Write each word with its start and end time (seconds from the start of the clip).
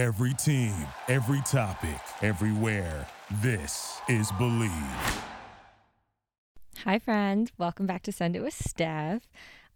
Every 0.00 0.32
team, 0.32 0.72
every 1.08 1.42
topic, 1.42 2.00
everywhere. 2.22 3.06
This 3.42 4.00
is 4.08 4.32
Bleav. 4.32 5.22
Hi, 6.84 6.98
friends. 6.98 7.52
Welcome 7.58 7.84
back 7.84 8.02
to 8.04 8.12
Send 8.12 8.34
It 8.34 8.40
with 8.40 8.54
Steph. 8.54 9.28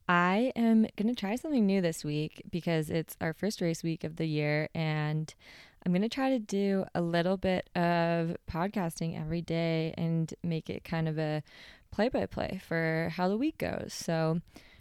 I 0.08 0.50
am 0.56 0.86
going 0.96 1.14
to 1.14 1.14
try 1.14 1.36
something 1.36 1.66
new 1.66 1.82
this 1.82 2.06
week 2.06 2.42
because 2.50 2.88
it's 2.88 3.18
our 3.20 3.34
first 3.34 3.60
race 3.60 3.82
week 3.82 4.02
of 4.02 4.16
the 4.16 4.24
year, 4.24 4.70
and 4.74 5.34
I'm 5.84 5.92
going 5.92 6.00
to 6.00 6.08
try 6.08 6.30
to 6.30 6.38
do 6.38 6.86
a 6.94 7.02
little 7.02 7.36
bit 7.36 7.68
of 7.76 8.34
podcasting 8.50 9.20
every 9.20 9.42
day 9.42 9.92
and 9.98 10.32
make 10.42 10.70
it 10.70 10.84
kind 10.84 11.06
of 11.06 11.18
a 11.18 11.42
play 11.90 12.08
by 12.08 12.24
play 12.24 12.62
for 12.66 13.12
how 13.14 13.28
the 13.28 13.36
week 13.36 13.58
goes. 13.58 13.92
So 13.92 14.40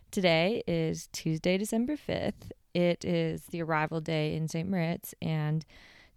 today 0.10 0.64
is 0.68 1.10
Tuesday, 1.12 1.58
December 1.58 1.98
5th. 1.98 2.52
It 2.74 3.06
is 3.06 3.46
the 3.46 3.62
arrival 3.62 4.02
day 4.02 4.36
in 4.36 4.48
St. 4.48 4.68
Moritz, 4.68 5.14
and 5.22 5.64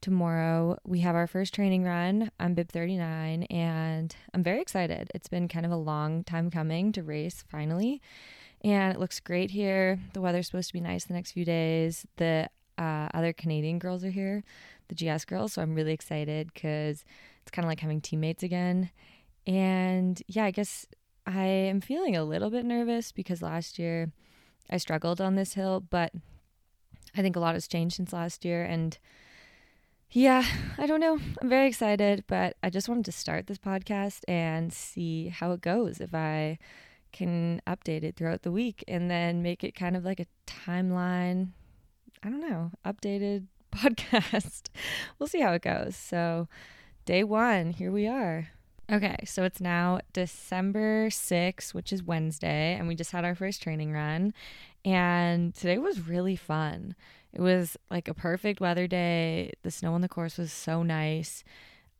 tomorrow 0.01 0.79
we 0.87 1.01
have 1.01 1.15
our 1.15 1.27
first 1.27 1.53
training 1.53 1.85
run. 1.85 2.31
I'm 2.41 2.55
Bib 2.55 2.71
39, 2.71 3.43
and 3.45 4.17
I'm 4.33 4.43
very 4.43 4.63
excited. 4.63 5.11
It's 5.15 5.29
been 5.29 5.49
kind 5.49 5.67
of 5.67 5.73
a 5.73 5.77
long 5.77 6.25
time 6.25 6.51
coming 6.51 6.93
to 6.93 7.03
race 7.03 7.45
finally, 7.51 8.01
and 8.63 8.95
it 8.95 8.99
looks 8.99 9.21
great 9.21 9.51
here. 9.51 10.01
The 10.15 10.23
weather's 10.23 10.47
supposed 10.47 10.69
to 10.69 10.73
be 10.73 10.81
nice 10.81 11.05
the 11.05 11.13
next 11.13 11.33
few 11.33 11.45
days. 11.45 12.07
The 12.17 12.49
uh, 12.79 13.09
other 13.13 13.35
Canadian 13.35 13.79
girls 13.79 14.03
are 14.03 14.11
here, 14.11 14.43
the 14.89 14.95
GS 14.95 15.27
girls. 15.27 15.53
So 15.53 15.63
I'm 15.63 15.75
really 15.75 15.93
excited 15.93 16.55
because 16.55 17.05
it's 17.43 17.51
kind 17.51 17.67
of 17.67 17.69
like 17.69 17.81
having 17.81 18.01
teammates 18.01 18.43
again. 18.43 18.91
And 19.47 20.23
yeah, 20.27 20.47
I 20.47 20.53
guess 20.53 20.87
I 21.27 21.45
am 21.45 21.83
feeling 21.83 22.17
a 22.17 22.25
little 22.25 22.49
bit 22.49 22.65
nervous 22.65 23.13
because 23.13 23.43
last 23.43 23.79
year 23.79 24.11
I 24.71 24.79
struggled 24.79 25.21
on 25.21 25.35
this 25.35 25.53
hill, 25.53 25.85
but 25.91 26.13
I 27.17 27.23
think 27.23 27.37
a 27.37 27.41
lot 27.41 27.55
has 27.55 27.69
changed 27.69 27.97
since 27.97 28.13
last 28.13 28.45
year. 28.45 28.65
And 28.65 28.99
yeah, 30.11 30.45
I 30.79 30.87
don't 30.87 31.01
know. 31.01 31.19
I'm 31.41 31.49
very 31.49 31.67
excited, 31.69 32.25
but 32.27 32.57
I 32.63 32.71
just 32.71 32.89
wanted 32.89 33.05
to 33.07 33.13
start 33.13 33.47
this 33.47 33.59
podcast 33.59 34.21
and 34.29 34.73
see 34.73 35.29
how 35.29 35.53
it 35.53 35.61
goes. 35.61 36.01
If 36.01 36.15
I 36.15 36.59
can 37.13 37.63
update 37.67 38.03
it 38.03 38.17
throughout 38.17 38.43
the 38.43 38.53
week 38.53 38.85
and 38.87 39.11
then 39.11 39.43
make 39.43 39.65
it 39.65 39.75
kind 39.75 39.97
of 39.97 40.05
like 40.05 40.21
a 40.21 40.27
timeline 40.47 41.49
I 42.23 42.31
don't 42.31 42.41
know, 42.41 42.73
updated 42.85 43.47
podcast. 43.73 44.65
we'll 45.19 45.29
see 45.29 45.41
how 45.41 45.53
it 45.53 45.63
goes. 45.63 45.97
So, 45.97 46.49
day 47.05 47.23
one, 47.23 47.71
here 47.71 47.93
we 47.93 48.07
are. 48.07 48.49
Okay, 48.91 49.17
so 49.25 49.43
it's 49.43 49.61
now 49.61 49.99
December 50.13 51.09
6th, 51.09 51.75
which 51.75 51.93
is 51.93 52.05
Wednesday, 52.05 52.77
and 52.79 52.87
we 52.87 52.95
just 52.95 53.11
had 53.11 53.25
our 53.25 53.35
first 53.35 53.61
training 53.61 53.93
run. 53.93 54.33
And 54.85 55.53
today 55.53 55.79
was 55.79 56.07
really 56.07 56.37
fun. 56.37 56.95
It 57.33 57.41
was 57.41 57.77
like 57.91 58.07
a 58.07 58.15
perfect 58.15 58.61
weather 58.61 58.87
day. 58.87 59.53
The 59.63 59.73
snow 59.73 59.95
on 59.95 60.03
the 60.03 60.09
course 60.09 60.39
was 60.39 60.53
so 60.53 60.85
nice. 60.85 61.43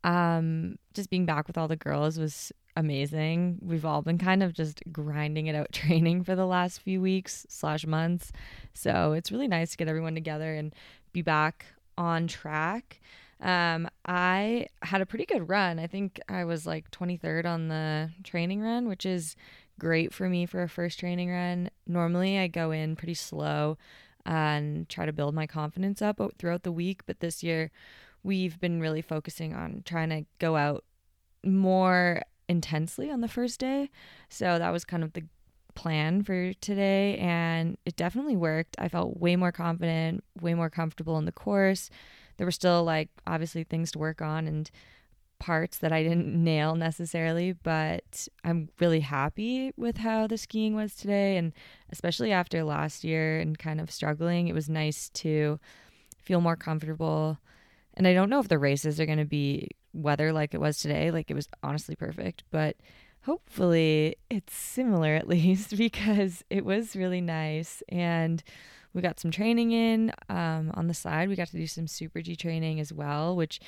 Um, 0.05 0.77
just 0.93 1.09
being 1.09 1.25
back 1.25 1.47
with 1.47 1.57
all 1.57 1.67
the 1.67 1.75
girls 1.75 2.17
was 2.17 2.53
amazing. 2.77 3.59
We've 3.61 3.85
all 3.85 4.01
been 4.01 4.17
kind 4.17 4.41
of 4.41 4.53
just 4.53 4.81
grinding 4.89 5.47
it 5.47 5.55
out 5.55 5.71
training 5.73 6.23
for 6.23 6.35
the 6.35 6.45
last 6.45 6.81
few 6.81 7.01
weeks 7.01 7.45
slash 7.49 7.85
months. 7.85 8.31
So 8.73 9.11
it's 9.11 9.29
really 9.29 9.49
nice 9.49 9.71
to 9.71 9.77
get 9.77 9.89
everyone 9.89 10.15
together 10.15 10.53
and 10.53 10.73
be 11.11 11.21
back 11.21 11.65
on 11.97 12.27
track. 12.27 13.01
Um, 13.39 13.87
I 14.05 14.67
had 14.81 15.01
a 15.01 15.05
pretty 15.05 15.25
good 15.25 15.47
run. 15.47 15.79
I 15.79 15.87
think 15.87 16.19
I 16.27 16.43
was 16.43 16.65
like 16.65 16.89
23rd 16.91 17.45
on 17.45 17.67
the 17.67 18.09
training 18.23 18.61
run, 18.61 18.87
which 18.87 19.05
is 19.05 19.35
great 19.79 20.13
for 20.13 20.27
me 20.27 20.45
for 20.45 20.63
a 20.63 20.69
first 20.69 20.99
training 20.99 21.29
run. 21.29 21.69
Normally, 21.85 22.39
I 22.39 22.47
go 22.47 22.71
in 22.71 22.95
pretty 22.95 23.13
slow 23.13 23.77
and 24.25 24.89
try 24.89 25.05
to 25.05 25.13
build 25.13 25.33
my 25.33 25.47
confidence 25.47 26.01
up 26.01 26.19
throughout 26.37 26.63
the 26.63 26.71
week, 26.71 27.05
but 27.05 27.19
this 27.19 27.43
year 27.43 27.71
we've 28.23 28.59
been 28.59 28.81
really 28.81 29.01
focusing 29.01 29.53
on 29.53 29.83
trying 29.85 30.09
to 30.09 30.25
go 30.39 30.55
out 30.57 30.83
more 31.43 32.21
intensely 32.49 33.09
on 33.09 33.21
the 33.21 33.27
first 33.27 33.59
day. 33.59 33.89
So 34.29 34.59
that 34.59 34.71
was 34.71 34.83
kind 34.83 35.03
of 35.03 35.13
the 35.13 35.23
plan 35.75 36.23
for 36.23 36.53
today 36.55 37.17
and 37.19 37.77
it 37.85 37.95
definitely 37.95 38.35
worked. 38.35 38.75
I 38.79 38.89
felt 38.89 39.17
way 39.19 39.35
more 39.35 39.51
confident, 39.51 40.23
way 40.41 40.53
more 40.53 40.69
comfortable 40.69 41.17
in 41.17 41.25
the 41.25 41.31
course. 41.31 41.89
There 42.37 42.47
were 42.47 42.51
still 42.51 42.83
like 42.83 43.09
obviously 43.25 43.63
things 43.63 43.91
to 43.91 43.99
work 43.99 44.21
on 44.21 44.47
and 44.47 44.69
parts 45.39 45.77
that 45.79 45.91
I 45.91 46.03
didn't 46.03 46.27
nail 46.43 46.75
necessarily, 46.75 47.53
but 47.53 48.27
I'm 48.43 48.69
really 48.79 49.01
happy 49.01 49.71
with 49.77 49.97
how 49.97 50.27
the 50.27 50.37
skiing 50.37 50.75
was 50.75 50.95
today 50.95 51.37
and 51.37 51.53
especially 51.91 52.31
after 52.31 52.63
last 52.63 53.03
year 53.03 53.39
and 53.39 53.57
kind 53.57 53.79
of 53.79 53.91
struggling, 53.91 54.47
it 54.47 54.53
was 54.53 54.69
nice 54.69 55.09
to 55.09 55.59
feel 56.21 56.41
more 56.41 56.55
comfortable. 56.55 57.39
And 57.93 58.07
I 58.07 58.13
don't 58.13 58.29
know 58.29 58.39
if 58.39 58.47
the 58.47 58.59
races 58.59 58.99
are 58.99 59.05
going 59.05 59.17
to 59.17 59.25
be 59.25 59.69
weather 59.93 60.31
like 60.31 60.53
it 60.53 60.61
was 60.61 60.77
today. 60.79 61.11
Like 61.11 61.31
it 61.31 61.35
was 61.35 61.47
honestly 61.63 61.95
perfect, 61.95 62.43
but 62.51 62.77
hopefully 63.21 64.15
it's 64.29 64.53
similar 64.53 65.15
at 65.15 65.27
least 65.35 65.77
because 65.77 66.43
it 66.49 66.65
was 66.65 66.95
really 66.95 67.21
nice 67.21 67.83
and 67.89 68.43
we 68.97 69.03
got 69.03 69.19
some 69.19 69.29
training 69.29 69.71
in 69.71 70.11
um, 70.27 70.71
on 70.73 70.87
the 70.87 70.93
side. 70.93 71.29
We 71.29 71.35
got 71.35 71.49
to 71.49 71.57
do 71.57 71.67
some 71.67 71.85
super 71.85 72.19
G 72.19 72.35
training 72.35 72.79
as 72.79 72.91
well, 72.91 73.35
which 73.35 73.59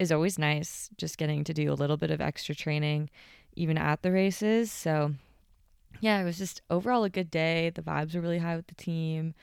is 0.00 0.10
always 0.10 0.40
nice. 0.40 0.90
Just 0.98 1.18
getting 1.18 1.44
to 1.44 1.54
do 1.54 1.72
a 1.72 1.74
little 1.74 1.96
bit 1.96 2.10
of 2.10 2.20
extra 2.20 2.52
training 2.52 3.08
even 3.54 3.78
at 3.78 4.02
the 4.02 4.10
races. 4.10 4.72
So 4.72 5.14
yeah, 6.00 6.20
it 6.20 6.24
was 6.24 6.36
just 6.36 6.62
overall 6.68 7.04
a 7.04 7.10
good 7.10 7.30
day. 7.30 7.70
The 7.70 7.80
vibes 7.80 8.12
were 8.14 8.20
really 8.20 8.38
high 8.38 8.56
with 8.56 8.66
the 8.66 8.74
team. 8.74 9.34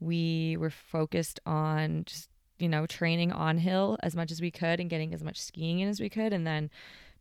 We 0.00 0.56
were 0.58 0.70
focused 0.70 1.40
on 1.44 2.04
just 2.06 2.30
you 2.58 2.68
know, 2.70 2.86
training 2.86 3.32
on 3.32 3.58
hill 3.58 3.98
as 4.02 4.16
much 4.16 4.32
as 4.32 4.40
we 4.40 4.50
could 4.50 4.80
and 4.80 4.88
getting 4.88 5.12
as 5.12 5.22
much 5.22 5.38
skiing 5.38 5.80
in 5.80 5.90
as 5.90 6.00
we 6.00 6.08
could. 6.08 6.32
And 6.32 6.46
then 6.46 6.70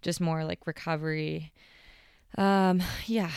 just 0.01 0.21
more 0.21 0.45
like 0.45 0.65
recovery. 0.65 1.51
Um, 2.37 2.83
yeah, 3.05 3.31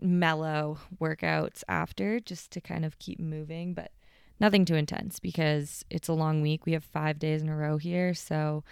mellow 0.00 0.78
workouts 1.00 1.62
after 1.68 2.20
just 2.20 2.50
to 2.52 2.60
kind 2.60 2.84
of 2.84 2.98
keep 2.98 3.20
moving, 3.20 3.74
but 3.74 3.92
nothing 4.40 4.64
too 4.64 4.74
intense 4.74 5.18
because 5.20 5.84
it's 5.90 6.08
a 6.08 6.14
long 6.14 6.40
week. 6.40 6.64
We 6.64 6.72
have 6.72 6.84
five 6.84 7.18
days 7.18 7.42
in 7.42 7.48
a 7.48 7.56
row 7.56 7.76
here. 7.76 8.14
So 8.14 8.64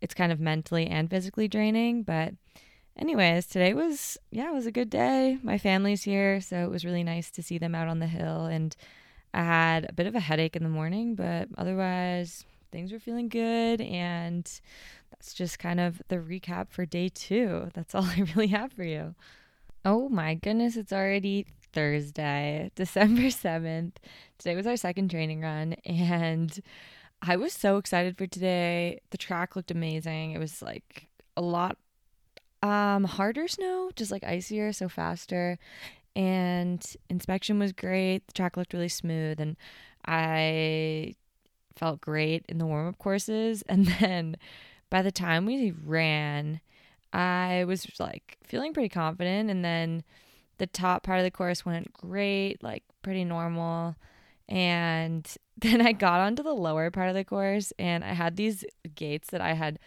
it's 0.00 0.14
kind 0.14 0.32
of 0.32 0.40
mentally 0.40 0.86
and 0.86 1.08
physically 1.08 1.48
draining. 1.48 2.02
But, 2.02 2.34
anyways, 2.98 3.46
today 3.46 3.72
was, 3.72 4.18
yeah, 4.30 4.50
it 4.50 4.54
was 4.54 4.66
a 4.66 4.72
good 4.72 4.90
day. 4.90 5.38
My 5.42 5.58
family's 5.58 6.02
here. 6.02 6.40
So 6.40 6.64
it 6.64 6.70
was 6.70 6.84
really 6.84 7.04
nice 7.04 7.30
to 7.30 7.42
see 7.42 7.58
them 7.58 7.74
out 7.74 7.88
on 7.88 8.00
the 8.00 8.06
hill 8.06 8.46
and, 8.46 8.76
I 9.34 9.44
had 9.44 9.86
a 9.88 9.94
bit 9.94 10.06
of 10.06 10.14
a 10.14 10.20
headache 10.20 10.56
in 10.56 10.62
the 10.62 10.68
morning, 10.68 11.14
but 11.14 11.48
otherwise, 11.56 12.44
things 12.70 12.92
were 12.92 12.98
feeling 12.98 13.30
good. 13.30 13.80
And 13.80 14.46
that's 15.12 15.34
just 15.34 15.58
kind 15.58 15.78
of 15.78 16.00
the 16.08 16.16
recap 16.16 16.70
for 16.70 16.86
day 16.86 17.08
two. 17.08 17.68
That's 17.74 17.94
all 17.94 18.04
I 18.16 18.24
really 18.34 18.48
have 18.48 18.72
for 18.72 18.84
you. 18.84 19.14
Oh 19.84 20.08
my 20.08 20.34
goodness, 20.34 20.76
it's 20.76 20.92
already 20.92 21.46
Thursday, 21.72 22.70
December 22.76 23.30
7th. 23.30 23.96
Today 24.38 24.56
was 24.56 24.66
our 24.66 24.76
second 24.76 25.10
training 25.10 25.40
run, 25.40 25.74
and 25.84 26.58
I 27.20 27.36
was 27.36 27.52
so 27.52 27.76
excited 27.76 28.16
for 28.16 28.26
today. 28.26 29.00
The 29.10 29.18
track 29.18 29.54
looked 29.54 29.70
amazing. 29.70 30.32
It 30.32 30.38
was 30.38 30.62
like 30.62 31.08
a 31.36 31.42
lot 31.42 31.76
um 32.62 33.04
harder 33.04 33.48
snow, 33.48 33.90
just 33.94 34.10
like 34.12 34.24
icier, 34.24 34.72
so 34.72 34.88
faster 34.88 35.58
and 36.14 36.96
inspection 37.08 37.58
was 37.58 37.72
great. 37.72 38.26
The 38.26 38.32
track 38.32 38.56
looked 38.56 38.72
really 38.72 38.88
smooth, 38.88 39.40
and 39.40 39.56
I 40.06 41.14
felt 41.76 42.00
great 42.00 42.44
in 42.48 42.58
the 42.58 42.66
warm 42.66 42.88
up 42.88 42.98
courses. 42.98 43.62
And 43.68 43.86
then 43.86 44.36
by 44.92 45.00
the 45.00 45.10
time 45.10 45.46
we 45.46 45.70
ran, 45.86 46.60
I 47.14 47.64
was 47.66 47.86
like 47.98 48.36
feeling 48.44 48.74
pretty 48.74 48.90
confident. 48.90 49.48
And 49.48 49.64
then 49.64 50.04
the 50.58 50.66
top 50.66 51.02
part 51.02 51.18
of 51.18 51.24
the 51.24 51.30
course 51.30 51.64
went 51.64 51.94
great, 51.94 52.62
like 52.62 52.84
pretty 53.00 53.24
normal. 53.24 53.96
And 54.50 55.26
then 55.56 55.80
I 55.80 55.92
got 55.92 56.20
onto 56.20 56.42
the 56.42 56.52
lower 56.52 56.90
part 56.90 57.08
of 57.08 57.14
the 57.14 57.24
course, 57.24 57.72
and 57.78 58.04
I 58.04 58.12
had 58.12 58.36
these 58.36 58.66
gates 58.94 59.30
that 59.30 59.40
I 59.40 59.54
had 59.54 59.78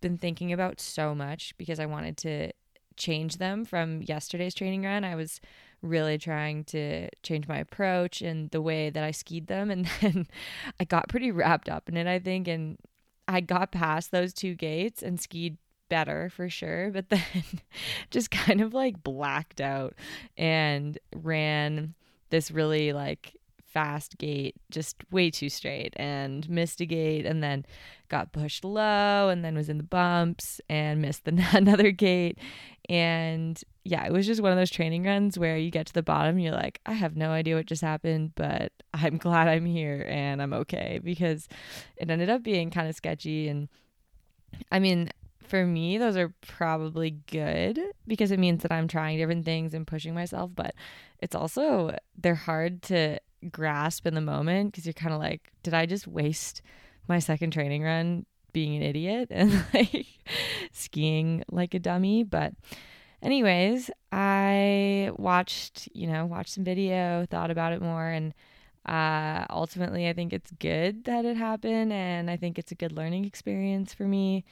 been 0.00 0.16
thinking 0.16 0.52
about 0.52 0.80
so 0.80 1.12
much 1.12 1.52
because 1.58 1.80
I 1.80 1.86
wanted 1.86 2.16
to 2.18 2.52
change 2.96 3.38
them 3.38 3.64
from 3.64 4.00
yesterday's 4.00 4.54
training 4.54 4.84
run. 4.84 5.02
I 5.02 5.16
was 5.16 5.40
really 5.82 6.18
trying 6.18 6.62
to 6.64 7.08
change 7.24 7.48
my 7.48 7.58
approach 7.58 8.22
and 8.22 8.48
the 8.50 8.62
way 8.62 8.90
that 8.90 9.02
I 9.02 9.10
skied 9.10 9.48
them. 9.48 9.72
And 9.72 9.86
then 10.00 10.28
I 10.78 10.84
got 10.84 11.08
pretty 11.08 11.32
wrapped 11.32 11.68
up 11.68 11.88
in 11.88 11.96
it, 11.96 12.06
I 12.06 12.20
think. 12.20 12.46
And 12.46 12.78
I 13.30 13.40
got 13.40 13.70
past 13.70 14.10
those 14.10 14.34
two 14.34 14.54
gates 14.54 15.02
and 15.02 15.20
skied 15.20 15.56
better 15.88 16.30
for 16.30 16.48
sure, 16.48 16.90
but 16.90 17.08
then 17.10 17.22
just 18.10 18.30
kind 18.30 18.60
of 18.60 18.74
like 18.74 19.02
blacked 19.02 19.60
out 19.60 19.94
and 20.36 20.98
ran 21.14 21.94
this 22.30 22.50
really 22.50 22.92
like 22.92 23.36
fast 23.72 24.18
gate 24.18 24.56
just 24.70 24.96
way 25.12 25.30
too 25.30 25.48
straight 25.48 25.94
and 25.96 26.48
missed 26.50 26.80
a 26.80 26.86
gate 26.86 27.24
and 27.24 27.40
then 27.40 27.64
got 28.08 28.32
pushed 28.32 28.64
low 28.64 29.28
and 29.28 29.44
then 29.44 29.54
was 29.54 29.68
in 29.68 29.76
the 29.76 29.84
bumps 29.84 30.60
and 30.68 31.00
missed 31.00 31.24
the, 31.24 31.46
another 31.52 31.92
gate. 31.92 32.38
And 32.88 33.62
yeah, 33.84 34.04
it 34.04 34.12
was 34.12 34.26
just 34.26 34.42
one 34.42 34.52
of 34.52 34.58
those 34.58 34.70
training 34.70 35.04
runs 35.04 35.38
where 35.38 35.56
you 35.56 35.70
get 35.70 35.86
to 35.86 35.92
the 35.92 36.02
bottom, 36.02 36.38
you're 36.38 36.52
like, 36.52 36.80
I 36.84 36.92
have 36.92 37.16
no 37.16 37.30
idea 37.30 37.56
what 37.56 37.66
just 37.66 37.82
happened, 37.82 38.32
but 38.34 38.72
I'm 38.94 39.16
glad 39.16 39.48
I'm 39.48 39.66
here 39.66 40.06
and 40.08 40.42
I'm 40.42 40.52
okay 40.52 41.00
because 41.02 41.48
it 41.96 42.10
ended 42.10 42.28
up 42.28 42.42
being 42.42 42.70
kind 42.70 42.88
of 42.88 42.94
sketchy. 42.94 43.48
And 43.48 43.68
I 44.70 44.78
mean, 44.80 45.10
for 45.42 45.64
me, 45.64 45.96
those 45.96 46.16
are 46.16 46.32
probably 46.42 47.10
good 47.10 47.80
because 48.06 48.30
it 48.30 48.38
means 48.38 48.62
that 48.62 48.72
I'm 48.72 48.86
trying 48.86 49.18
different 49.18 49.44
things 49.44 49.72
and 49.72 49.86
pushing 49.86 50.14
myself, 50.14 50.50
but 50.54 50.74
it's 51.20 51.34
also, 51.34 51.96
they're 52.16 52.34
hard 52.34 52.82
to 52.82 53.18
grasp 53.50 54.06
in 54.06 54.14
the 54.14 54.20
moment 54.20 54.72
because 54.72 54.84
you're 54.84 54.92
kind 54.92 55.14
of 55.14 55.20
like, 55.20 55.50
did 55.62 55.72
I 55.72 55.86
just 55.86 56.06
waste 56.06 56.60
my 57.08 57.18
second 57.18 57.52
training 57.52 57.82
run 57.82 58.26
being 58.52 58.76
an 58.76 58.82
idiot 58.82 59.28
and 59.30 59.64
like 59.74 60.06
skiing 60.72 61.44
like 61.50 61.72
a 61.72 61.78
dummy? 61.78 62.24
But, 62.24 62.52
anyways, 63.22 63.90
I 64.12 65.10
watched, 65.16 65.88
you 65.94 66.06
know, 66.06 66.26
watched 66.26 66.54
some 66.54 66.64
video, 66.64 67.26
thought 67.30 67.50
about 67.50 67.72
it 67.72 67.82
more, 67.82 68.08
and 68.08 68.34
uh, 68.86 69.44
ultimately, 69.50 70.08
I 70.08 70.12
think 70.12 70.32
it's 70.32 70.50
good 70.52 71.04
that 71.04 71.24
it 71.24 71.36
happened, 71.36 71.92
and 71.92 72.30
I 72.30 72.36
think 72.36 72.58
it's 72.58 72.72
a 72.72 72.76
good 72.76 72.92
learning 72.92 73.24
experience 73.24 73.92
for 73.92 74.04
me. 74.04 74.44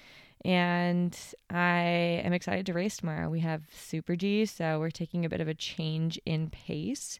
And 0.44 1.18
I 1.50 2.22
am 2.24 2.32
excited 2.32 2.66
to 2.66 2.72
race 2.72 2.96
tomorrow. 2.96 3.28
We 3.28 3.40
have 3.40 3.62
Super 3.72 4.14
G, 4.14 4.46
so 4.46 4.78
we're 4.78 4.90
taking 4.90 5.24
a 5.24 5.28
bit 5.28 5.40
of 5.40 5.48
a 5.48 5.54
change 5.54 6.20
in 6.24 6.50
pace. 6.50 7.18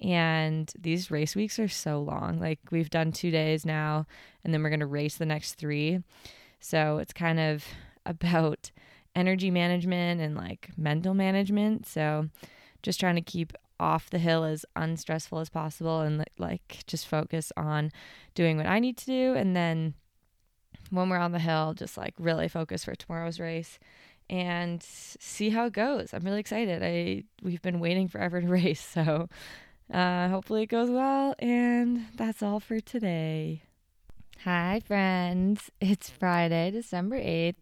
And 0.00 0.72
these 0.78 1.10
race 1.10 1.34
weeks 1.34 1.58
are 1.58 1.68
so 1.68 2.00
long. 2.00 2.38
Like 2.38 2.58
we've 2.70 2.90
done 2.90 3.12
two 3.12 3.30
days 3.30 3.64
now, 3.64 4.06
and 4.44 4.52
then 4.52 4.62
we're 4.62 4.68
going 4.68 4.80
to 4.80 4.86
race 4.86 5.16
the 5.16 5.26
next 5.26 5.54
three. 5.54 6.02
So 6.60 6.98
it's 6.98 7.12
kind 7.12 7.40
of 7.40 7.64
about 8.06 8.70
energy 9.14 9.50
management 9.50 10.20
and 10.20 10.36
like 10.36 10.70
mental 10.76 11.14
management. 11.14 11.86
So 11.86 12.28
just 12.82 13.00
trying 13.00 13.16
to 13.16 13.22
keep 13.22 13.52
off 13.78 14.10
the 14.10 14.18
hill 14.18 14.44
as 14.44 14.64
unstressful 14.76 15.40
as 15.40 15.48
possible 15.48 16.00
and 16.00 16.24
like 16.38 16.84
just 16.86 17.06
focus 17.06 17.52
on 17.56 17.90
doing 18.34 18.56
what 18.56 18.66
I 18.66 18.78
need 18.78 18.96
to 18.98 19.06
do. 19.06 19.34
And 19.34 19.56
then 19.56 19.94
when 20.90 21.08
we're 21.08 21.18
on 21.18 21.32
the 21.32 21.38
hill, 21.38 21.74
just 21.74 21.96
like 21.96 22.14
really 22.18 22.48
focus 22.48 22.84
for 22.84 22.94
tomorrow's 22.94 23.40
race 23.40 23.78
and 24.30 24.82
see 24.82 25.50
how 25.50 25.66
it 25.66 25.72
goes. 25.72 26.14
I'm 26.14 26.24
really 26.24 26.40
excited. 26.40 26.82
I 26.82 27.24
we've 27.42 27.62
been 27.62 27.80
waiting 27.80 28.08
forever 28.08 28.40
to 28.40 28.46
race, 28.48 28.80
so 28.80 29.28
uh, 29.92 30.28
hopefully 30.28 30.62
it 30.62 30.68
goes 30.68 30.90
well. 30.90 31.34
And 31.38 32.06
that's 32.16 32.42
all 32.42 32.60
for 32.60 32.80
today. 32.80 33.62
Hi, 34.44 34.80
friends. 34.84 35.70
It's 35.80 36.10
Friday, 36.10 36.70
December 36.70 37.16
8th. 37.16 37.54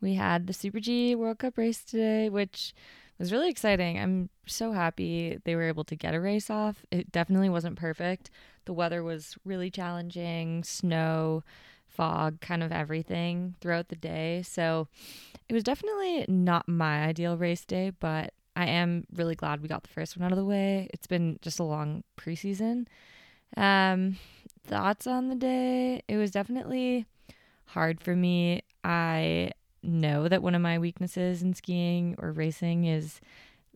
We 0.00 0.14
had 0.14 0.46
the 0.46 0.52
Super 0.52 0.80
G 0.80 1.14
World 1.14 1.38
Cup 1.38 1.58
race 1.58 1.82
today, 1.84 2.28
which 2.28 2.74
was 3.18 3.32
really 3.32 3.50
exciting. 3.50 3.98
I'm 3.98 4.30
so 4.46 4.72
happy 4.72 5.38
they 5.44 5.56
were 5.56 5.64
able 5.64 5.84
to 5.84 5.96
get 5.96 6.14
a 6.14 6.20
race 6.20 6.50
off. 6.50 6.84
It 6.90 7.10
definitely 7.10 7.48
wasn't 7.48 7.76
perfect. 7.76 8.30
The 8.64 8.72
weather 8.72 9.02
was 9.02 9.36
really 9.44 9.70
challenging, 9.70 10.62
snow, 10.62 11.42
fog, 11.86 12.40
kind 12.40 12.62
of 12.62 12.70
everything 12.70 13.56
throughout 13.60 13.88
the 13.88 13.96
day. 13.96 14.42
So 14.42 14.88
it 15.48 15.54
was 15.54 15.64
definitely 15.64 16.26
not 16.28 16.68
my 16.68 17.04
ideal 17.04 17.36
race 17.36 17.64
day, 17.64 17.90
but 17.98 18.34
I 18.54 18.66
am 18.66 19.04
really 19.12 19.34
glad 19.34 19.62
we 19.62 19.68
got 19.68 19.82
the 19.82 19.88
first 19.88 20.16
one 20.16 20.24
out 20.24 20.32
of 20.32 20.38
the 20.38 20.44
way. 20.44 20.88
It's 20.92 21.06
been 21.06 21.38
just 21.42 21.58
a 21.58 21.64
long 21.64 22.04
preseason. 22.16 22.86
Um, 23.56 24.16
thoughts 24.64 25.06
on 25.06 25.28
the 25.28 25.34
day? 25.34 26.02
It 26.06 26.16
was 26.16 26.30
definitely 26.30 27.06
hard 27.66 28.00
for 28.00 28.14
me. 28.14 28.62
I 28.84 29.52
know 29.82 30.28
that 30.28 30.42
one 30.42 30.54
of 30.54 30.62
my 30.62 30.78
weaknesses 30.78 31.42
in 31.42 31.54
skiing 31.54 32.16
or 32.18 32.32
racing 32.32 32.84
is 32.84 33.20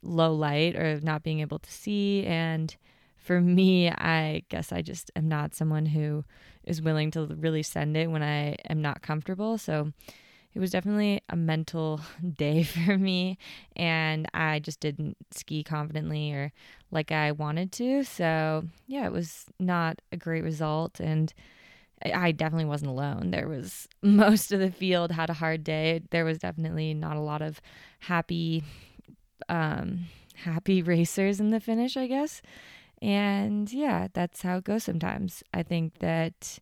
low 0.03 0.35
light 0.35 0.77
or 0.77 1.01
not 1.03 1.23
being 1.23 1.41
able 1.41 1.59
to 1.59 1.73
see. 1.73 2.25
And 2.27 2.75
for 3.17 3.41
me, 3.41 3.91
I 3.91 4.43
guess 4.49 4.73
I 4.73 4.83
just 4.83 5.11
am 5.17 5.29
not 5.29 5.55
someone 5.55 5.87
who 5.87 6.25
is 6.65 6.83
willing 6.83 7.11
to 7.13 7.27
really 7.27 7.63
send 7.63 7.97
it 7.97 8.11
when 8.11 8.23
I 8.23 8.57
am 8.69 8.83
not 8.83 9.03
comfortable. 9.03 9.59
So 9.59 9.93
it 10.55 10.59
was 10.59 10.71
definitely 10.71 11.23
a 11.29 11.37
mental 11.37 12.01
day 12.37 12.63
for 12.65 12.99
me. 12.99 13.39
And 13.77 14.29
I 14.35 14.59
just 14.59 14.81
didn't 14.81 15.17
ski 15.31 15.65
confidently 15.65 16.33
or 16.33 16.53
like 16.91 17.11
I 17.11 17.33
wanted 17.33 17.73
to. 17.73 18.05
So 18.05 18.65
yeah, 18.87 19.07
it 19.07 19.13
was 19.13 19.47
not 19.59 20.01
a 20.11 20.17
great 20.17 20.45
result. 20.45 21.01
And 21.01 21.33
I 22.05 22.33
definitely 22.33 22.65
wasn't 22.65 22.91
alone. 22.91 23.31
There 23.31 23.49
was 23.49 23.89
most 24.03 24.53
of 24.53 24.61
the 24.61 24.71
field 24.71 25.13
had 25.13 25.31
a 25.31 25.35
hard 25.35 25.65
day. 25.65 26.03
There 26.11 26.25
was 26.25 26.39
definitely 26.39 26.95
not 26.95 27.17
a 27.17 27.21
lot 27.21 27.43
of 27.43 27.61
happy 28.01 28.65
um 29.49 30.07
happy 30.35 30.83
racers 30.95 31.41
in 31.41 31.51
the 31.51 31.61
finish, 31.61 31.97
I 31.97 32.07
guess. 32.07 32.43
And 33.01 33.73
yeah, 33.73 34.09
that's 34.13 34.43
how 34.43 34.59
it 34.59 34.65
goes 34.65 34.85
sometimes. 34.85 35.43
I 35.53 35.63
think 35.63 35.99
that 35.99 36.59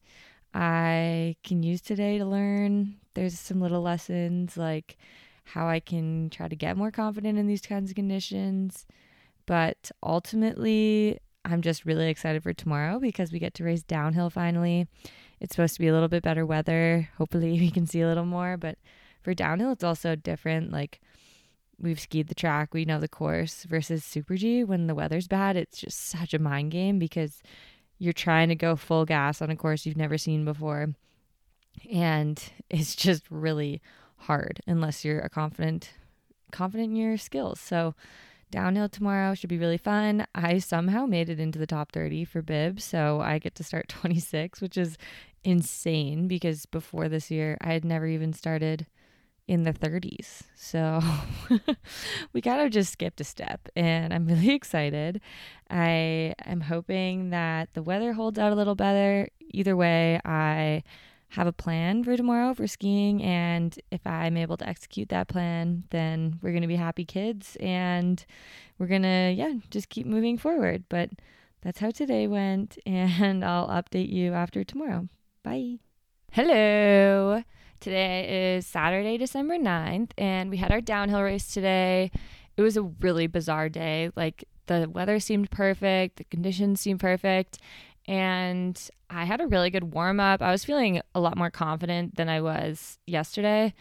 I 0.55 1.37
can 1.45 1.63
use 1.63 1.81
today 1.81 2.19
to 2.19 2.25
learn. 2.25 2.97
There's 3.15 3.39
some 3.39 3.61
little 3.61 3.83
lessons 3.83 4.57
like 4.57 4.97
how 5.45 5.69
I 5.69 5.81
can 5.81 6.31
try 6.31 6.49
to 6.49 6.57
get 6.57 6.77
more 6.77 6.91
confident 6.91 7.39
in 7.39 7.47
these 7.47 7.61
kinds 7.61 7.91
of 7.91 7.97
conditions. 7.97 8.87
But 9.47 9.91
ultimately, 10.03 11.19
I'm 11.45 11.63
just 11.63 11.85
really 11.85 12.09
excited 12.09 12.43
for 12.43 12.53
tomorrow 12.53 12.99
because 12.99 13.33
we 13.33 13.39
get 13.39 13.55
to 13.55 13.65
race 13.65 13.83
downhill 13.83 14.31
finally. 14.31 14.87
It's 15.41 15.55
supposed 15.55 15.75
to 15.75 15.81
be 15.81 15.89
a 15.89 15.93
little 15.93 16.09
bit 16.09 16.23
better 16.23 16.45
weather. 16.45 17.09
Hopefully, 17.19 17.53
we 17.61 17.71
can 17.71 17.87
see 17.87 18.01
a 18.01 18.07
little 18.07 18.27
more. 18.27 18.57
But 18.57 18.79
for 19.23 19.35
downhill, 19.35 19.73
it's 19.73 19.85
also 19.85 20.17
different. 20.17 20.73
Like, 20.73 21.01
we've 21.81 22.01
skied 22.01 22.29
the 22.29 22.35
track, 22.35 22.75
we 22.75 22.85
know 22.85 23.01
the 23.01 23.09
course 23.09 23.65
versus 23.65 24.05
Super 24.05 24.37
G. 24.37 24.65
When 24.65 24.87
the 24.87 24.95
weather's 24.95 25.29
bad, 25.29 25.57
it's 25.57 25.81
just 25.81 25.99
such 25.99 26.35
a 26.35 26.39
mind 26.39 26.71
game 26.71 26.99
because 26.99 27.43
you're 27.99 28.13
trying 28.13 28.49
to 28.49 28.55
go 28.55 28.77
full 28.77 29.05
gas 29.05 29.43
on 29.43 29.51
a 29.51 29.57
course 29.57 29.87
you've 29.87 29.97
never 29.97 30.19
seen 30.19 30.45
before. 30.45 30.89
And 31.91 32.43
it's 32.71 32.95
just 32.95 33.25
really 33.31 33.81
hard 34.17 34.61
unless 34.67 35.05
you're 35.05 35.21
a 35.21 35.31
confident 35.31 35.93
confident 36.53 36.91
in 36.91 36.97
your 36.97 37.17
skills. 37.17 37.61
So 37.61 37.95
downhill 38.51 38.89
tomorrow 38.89 39.35
should 39.35 39.51
be 39.51 39.59
really 39.59 39.79
fun. 39.79 40.27
I 40.35 40.59
somehow 40.59 41.07
made 41.07 41.29
it 41.29 41.41
into 41.41 41.59
the 41.59 41.67
top 41.67 41.93
30 41.93 42.25
for 42.25 42.43
bib, 42.43 42.81
so 42.81 43.21
I 43.21 43.39
get 43.39 43.55
to 43.57 43.65
start 43.65 43.89
26, 43.89 44.61
which 44.61 44.77
is 44.77 44.99
insane 45.43 46.29
because 46.29 46.67
before 46.67 47.09
this 47.09 47.31
year 47.31 47.57
I 47.61 47.73
had 47.73 47.85
never 47.85 48.07
even 48.07 48.33
started 48.33 48.87
in 49.49 49.65
the 49.65 49.73
30s. 49.73 50.43
So 50.55 51.01
we 52.33 52.41
kind 52.41 52.61
of 52.61 52.71
just 52.71 52.93
skipped 52.93 53.21
a 53.21 53.25
step 53.25 53.69
and 53.75 54.15
I'm 54.15 54.27
really 54.27 54.51
excited. 54.51 55.21
I 55.69 56.35
am 56.45 56.61
hoping 56.61 57.31
that 57.31 57.75
the 57.75 57.83
weather 57.83 58.13
holds 58.13 58.39
out 58.39 58.53
a 58.53 58.57
little 58.57 58.77
better. 58.77 59.29
Either 59.53 59.77
way, 59.77 60.21
I 60.25 60.85
have 61.31 61.47
a 61.47 61.53
plan 61.53 62.03
for 62.03 62.17
tomorrow 62.17 62.53
for 62.55 62.67
skiing 62.67 63.23
and 63.23 63.79
if 63.91 64.05
I'm 64.07 64.37
able 64.37 64.57
to 64.57 64.69
execute 64.69 65.09
that 65.11 65.29
plan, 65.29 65.85
then 65.91 66.39
we're 66.43 66.51
going 66.51 66.63
to 66.63 66.69
be 66.69 66.77
happy 66.77 67.05
kids 67.05 67.57
and 67.61 68.25
we're 68.79 68.89
going 68.89 69.03
to 69.03 69.33
yeah, 69.37 69.55
just 69.71 69.89
keep 69.89 70.07
moving 70.07 70.39
forward. 70.39 70.85
But 70.89 71.11
that's 71.63 71.79
how 71.79 71.91
today 71.91 72.27
went 72.27 72.79
and 72.87 73.45
I'll 73.45 73.69
update 73.69 74.11
you 74.11 74.33
after 74.33 74.65
tomorrow. 74.65 75.09
Bye. 75.45 75.79
Hello. 76.33 77.43
Today 77.79 78.57
is 78.57 78.67
Saturday, 78.67 79.17
December 79.17 79.57
9th, 79.57 80.11
and 80.19 80.51
we 80.51 80.59
had 80.59 80.71
our 80.71 80.83
downhill 80.83 81.23
race 81.23 81.53
today. 81.53 82.11
It 82.57 82.63
was 82.63 82.77
a 82.77 82.83
really 82.83 83.27
bizarre 83.27 83.71
day. 83.71 84.11
Like, 84.15 84.45
the 84.67 84.89
weather 84.89 85.19
seemed 85.19 85.51
perfect, 85.51 86.17
the 86.17 86.25
conditions 86.25 86.81
seemed 86.81 87.01
perfect, 87.01 87.59
and 88.07 88.81
I 89.09 89.25
had 89.25 89.41
a 89.41 89.47
really 89.47 89.71
good 89.71 89.93
warm 89.93 90.21
up. 90.21 90.43
I 90.43 90.51
was 90.51 90.65
feeling 90.65 91.01
a 91.15 91.21
lot 91.21 91.37
more 91.37 91.51
confident 91.51 92.17
than 92.17 92.29
I 92.29 92.41
was 92.41 92.99
yesterday 93.07 93.75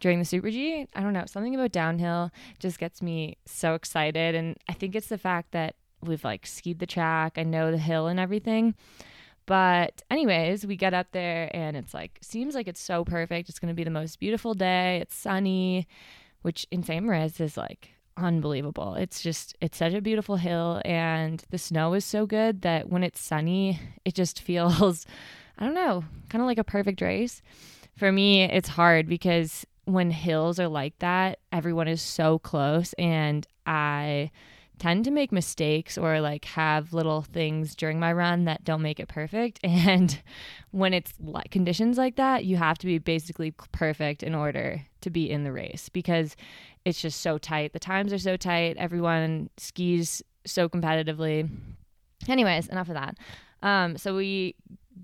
during 0.00 0.18
the 0.18 0.24
Super 0.24 0.50
G. 0.50 0.86
I 0.94 1.00
don't 1.00 1.12
know, 1.12 1.24
something 1.26 1.54
about 1.54 1.72
downhill 1.72 2.30
just 2.58 2.78
gets 2.78 3.00
me 3.00 3.36
so 3.46 3.74
excited. 3.74 4.34
And 4.34 4.56
I 4.68 4.72
think 4.72 4.94
it's 4.94 5.08
the 5.08 5.18
fact 5.18 5.52
that 5.52 5.76
we've 6.02 6.24
like 6.24 6.46
skied 6.46 6.80
the 6.80 6.86
track, 6.86 7.34
I 7.36 7.44
know 7.44 7.70
the 7.70 7.78
hill 7.78 8.08
and 8.08 8.18
everything. 8.20 8.74
But, 9.46 10.02
anyways, 10.08 10.66
we 10.66 10.76
get 10.76 10.94
up 10.94 11.08
there 11.10 11.50
and 11.54 11.76
it's 11.76 11.92
like, 11.92 12.18
seems 12.22 12.54
like 12.54 12.68
it's 12.68 12.80
so 12.80 13.04
perfect. 13.04 13.48
It's 13.48 13.58
going 13.58 13.70
to 13.70 13.74
be 13.74 13.84
the 13.84 13.90
most 13.90 14.20
beautiful 14.20 14.54
day. 14.54 14.98
It's 15.02 15.16
sunny, 15.16 15.88
which 16.42 16.64
in 16.70 16.84
St. 16.84 17.04
Moritz 17.04 17.40
is 17.40 17.56
like 17.56 17.90
unbelievable. 18.16 18.94
It's 18.94 19.22
just, 19.22 19.56
it's 19.60 19.78
such 19.78 19.94
a 19.94 20.00
beautiful 20.00 20.36
hill. 20.36 20.80
And 20.84 21.42
the 21.50 21.58
snow 21.58 21.94
is 21.94 22.04
so 22.04 22.26
good 22.26 22.62
that 22.62 22.88
when 22.88 23.02
it's 23.02 23.20
sunny, 23.20 23.80
it 24.04 24.14
just 24.14 24.40
feels, 24.42 25.06
I 25.58 25.64
don't 25.64 25.74
know, 25.74 26.04
kind 26.28 26.42
of 26.42 26.46
like 26.46 26.58
a 26.58 26.64
perfect 26.64 27.00
race. 27.00 27.42
For 27.96 28.10
me, 28.10 28.42
it's 28.44 28.68
hard 28.68 29.06
because 29.06 29.66
when 29.84 30.10
hills 30.10 30.58
are 30.58 30.68
like 30.68 30.98
that, 31.00 31.40
everyone 31.50 31.88
is 31.88 32.00
so 32.00 32.38
close 32.38 32.92
and 32.94 33.46
I 33.66 34.30
tend 34.82 35.04
to 35.04 35.12
make 35.12 35.30
mistakes 35.30 35.96
or 35.96 36.20
like 36.20 36.44
have 36.44 36.92
little 36.92 37.22
things 37.22 37.76
during 37.76 38.00
my 38.00 38.12
run 38.12 38.46
that 38.46 38.64
don't 38.64 38.82
make 38.82 38.98
it 38.98 39.06
perfect. 39.06 39.60
And 39.92 40.20
when 40.72 40.92
it's 40.92 41.12
conditions 41.50 41.98
like 41.98 42.16
that, 42.16 42.44
you 42.44 42.56
have 42.56 42.78
to 42.78 42.86
be 42.86 42.98
basically 42.98 43.52
perfect 43.70 44.24
in 44.24 44.34
order 44.34 44.84
to 45.02 45.10
be 45.10 45.30
in 45.30 45.44
the 45.44 45.52
race 45.52 45.88
because 45.88 46.34
it's 46.84 47.00
just 47.00 47.20
so 47.20 47.38
tight. 47.38 47.72
The 47.72 47.78
times 47.78 48.12
are 48.12 48.18
so 48.18 48.36
tight. 48.36 48.76
Everyone 48.76 49.50
skis 49.56 50.20
so 50.46 50.68
competitively. 50.68 51.48
Anyways, 52.28 52.66
enough 52.68 52.88
of 52.88 52.94
that. 52.94 53.16
Um, 53.62 53.96
so 53.96 54.16
we 54.16 54.56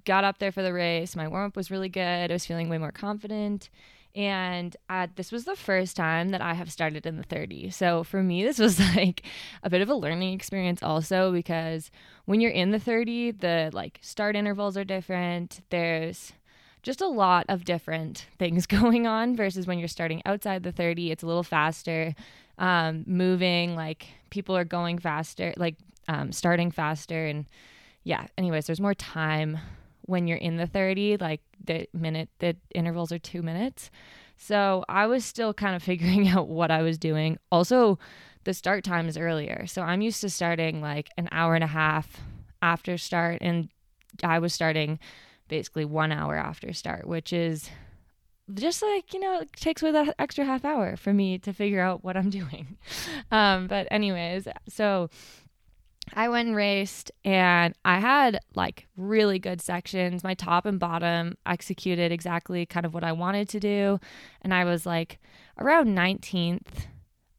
got 0.04 0.25
up 0.25 0.38
there 0.38 0.50
for 0.50 0.62
the 0.62 0.73
race. 0.73 1.14
My 1.14 1.28
warm 1.28 1.47
up 1.47 1.56
was 1.56 1.70
really 1.70 1.88
good. 1.88 2.30
I 2.30 2.35
was 2.35 2.47
feeling 2.47 2.68
way 2.68 2.78
more 2.78 2.92
confident. 2.92 3.70
And 4.15 4.77
uh, 4.88 5.07
this 5.15 5.31
was 5.31 5.45
the 5.45 5.55
first 5.55 5.95
time 5.95 6.31
that 6.31 6.41
I 6.41 6.55
have 6.55 6.73
started 6.73 7.07
in 7.07 7.17
the 7.17 7.23
30. 7.23 7.71
So 7.71 8.03
for 8.03 8.23
me, 8.23 8.43
this 8.43 8.59
was 8.59 8.81
like 8.97 9.23
a 9.62 9.71
bit 9.71 9.81
of 9.81 9.88
a 9.88 9.95
learning 9.95 10.33
experience 10.33 10.83
also 10.83 11.33
because 11.33 11.91
when 12.25 12.41
you're 12.41 12.50
in 12.50 12.71
the 12.71 12.79
30, 12.79 13.33
the 13.33 13.71
like 13.73 13.99
start 14.03 14.35
intervals 14.35 14.77
are 14.77 14.85
different. 14.85 15.61
There's 15.71 16.33
just 16.83 17.00
a 17.00 17.07
lot 17.07 17.47
of 17.49 17.65
different 17.65 18.27
things 18.38 18.67
going 18.67 19.07
on 19.07 19.37
versus 19.37 19.67
when 19.67 19.79
you're 19.79 19.88
starting 19.88 20.23
outside 20.25 20.62
the 20.62 20.73
30, 20.73 21.11
it's 21.11 21.23
a 21.23 21.27
little 21.27 21.43
faster, 21.43 22.15
um, 22.59 23.05
moving, 23.07 23.77
like 23.77 24.09
people 24.31 24.57
are 24.57 24.65
going 24.65 24.99
faster, 24.99 25.55
like 25.57 25.77
um, 26.09 26.33
starting 26.33 26.71
faster. 26.71 27.27
And 27.27 27.47
yeah, 28.05 28.27
anyways, 28.37 28.67
there's 28.67 28.81
more 28.81 28.95
time 28.95 29.59
when 30.09 30.27
you're 30.27 30.38
in 30.38 30.57
the 30.57 30.67
30, 30.67 31.19
like 31.19 31.43
the 31.62 31.87
minute, 31.93 32.31
the 32.38 32.57
intervals 32.75 33.12
are 33.12 33.19
two 33.19 33.43
minutes. 33.43 33.91
So 34.37 34.85
I 34.88 35.07
was 35.07 35.25
still 35.25 35.53
kind 35.53 35.77
of 35.77 35.83
figuring 35.93 36.29
out 36.29 36.49
what 36.49 36.71
I 36.71 36.83
was 36.83 36.99
doing. 36.99 37.38
Also, 37.53 37.99
the 38.45 38.55
start 38.55 38.85
time 38.85 39.09
is 39.09 39.19
earlier. 39.19 39.67
So 39.67 39.83
I'm 39.83 40.00
used 40.00 40.21
to 40.23 40.31
starting 40.31 40.81
like 40.81 41.11
an 41.19 41.29
hour 41.31 41.55
and 41.55 41.65
a 41.65 41.69
half 41.69 42.21
after 42.62 42.97
start, 42.97 43.38
and 43.43 43.69
I 44.25 44.38
was 44.38 44.55
starting 44.55 44.99
basically 45.49 45.85
one 45.85 46.11
hour 46.11 46.37
after 46.37 46.73
start, 46.73 47.07
which 47.07 47.33
is 47.33 47.71
just 48.55 48.83
like 48.83 49.12
you 49.12 49.21
know 49.21 49.41
it 49.41 49.53
takes 49.53 49.83
away 49.83 49.93
that 49.93 50.15
extra 50.19 50.45
half 50.45 50.65
hour 50.65 50.97
for 50.97 51.12
me 51.12 51.38
to 51.38 51.53
figure 51.53 51.83
out 51.83 52.03
what 52.03 52.17
i'm 52.17 52.31
doing 52.41 52.79
um, 53.31 53.67
but 53.67 53.87
anyways 53.91 54.49
so 54.69 55.11
I 56.15 56.29
went 56.29 56.49
and 56.49 56.57
raced 56.57 57.11
and 57.25 57.75
I 57.85 57.99
had 57.99 58.38
like 58.55 58.87
really 58.97 59.38
good 59.38 59.61
sections. 59.61 60.25
My 60.25 60.35
top 60.35 60.67
and 60.67 60.79
bottom 60.79 61.37
executed 61.47 62.12
exactly 62.12 62.67
kind 62.67 62.87
of 62.87 62.95
what 62.95 63.05
I 63.05 63.12
wanted 63.12 63.49
to 63.50 63.61
do. 63.61 64.00
And 64.43 64.53
I 64.53 64.65
was 64.65 64.87
like 64.87 65.19
around 65.59 65.97
19th 65.97 66.87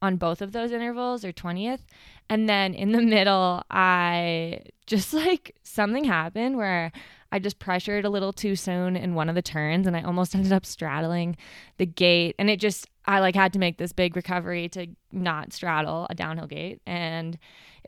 on 0.02 0.16
both 0.16 0.42
of 0.42 0.52
those 0.52 0.72
intervals 0.72 1.26
or 1.26 1.32
20th. 1.32 1.82
And 2.30 2.48
then 2.48 2.74
in 2.74 2.92
the 2.92 3.02
middle, 3.02 3.64
I 3.70 4.62
just 4.86 5.14
like 5.14 5.56
something 5.64 6.04
happened 6.04 6.58
where 6.58 6.92
I 7.32 7.40
just 7.40 7.60
pressured 7.60 8.06
a 8.06 8.10
little 8.10 8.34
too 8.34 8.56
soon 8.56 8.96
in 8.96 9.14
one 9.14 9.30
of 9.30 9.36
the 9.36 9.42
turns 9.42 9.88
and 9.88 9.96
I 9.96 10.02
almost 10.02 10.36
ended 10.36 10.54
up 10.54 10.66
straddling 10.66 11.38
the 11.78 11.86
gate. 11.86 12.36
And 12.40 12.50
it 12.50 12.60
just, 12.60 12.88
I 13.06 13.20
like 13.20 13.36
had 13.36 13.54
to 13.54 13.60
make 13.60 13.78
this 13.78 13.94
big 13.94 14.16
recovery 14.16 14.70
to 14.70 14.88
not 15.12 15.54
straddle 15.54 16.08
a 16.10 16.16
downhill 16.16 16.48
gate. 16.48 16.82
And 16.86 17.38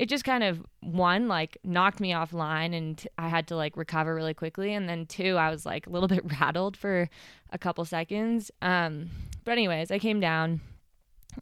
it 0.02 0.10
just 0.10 0.24
kind 0.24 0.44
of 0.44 0.66
one 0.80 1.28
like 1.28 1.60
knocked 1.64 2.00
me 2.00 2.10
offline 2.10 2.76
and 2.76 3.08
I 3.20 3.28
had 3.28 3.48
to 3.50 3.56
like 3.56 3.78
recover 3.78 4.16
really 4.16 4.34
quickly. 4.34 4.74
And 4.74 4.90
then 4.90 5.06
two 5.06 5.36
I 5.36 5.52
was 5.52 5.64
like 5.64 5.86
a 5.86 5.92
little 5.92 6.08
bit 6.16 6.24
rattled 6.42 6.76
for 6.76 7.08
a 7.52 7.60
couple 7.60 7.86
seconds. 7.86 8.50
Um 8.64 9.12
but 9.46 9.52
anyways 9.52 9.92
I 9.92 10.00
came 10.00 10.20
down 10.20 10.62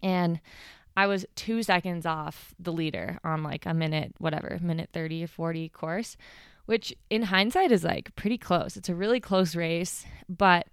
and 0.04 0.42
I 0.98 1.08
was 1.08 1.26
2 1.36 1.64
seconds 1.64 2.06
off 2.06 2.54
the 2.60 2.74
leader 2.74 3.18
on 3.24 3.44
like 3.44 3.66
a 3.66 3.74
minute 3.74 4.14
whatever 4.18 4.60
minute 4.62 4.90
30 4.92 5.24
or 5.24 5.28
40 5.28 5.70
course 5.70 6.18
which 6.66 6.94
in 7.10 7.24
hindsight 7.24 7.72
is 7.72 7.86
like 7.86 8.14
pretty 8.16 8.38
close. 8.38 8.76
It's 8.76 8.90
a 8.90 8.96
really 8.96 9.22
close 9.22 9.56
race 9.56 10.06
but 10.28 10.68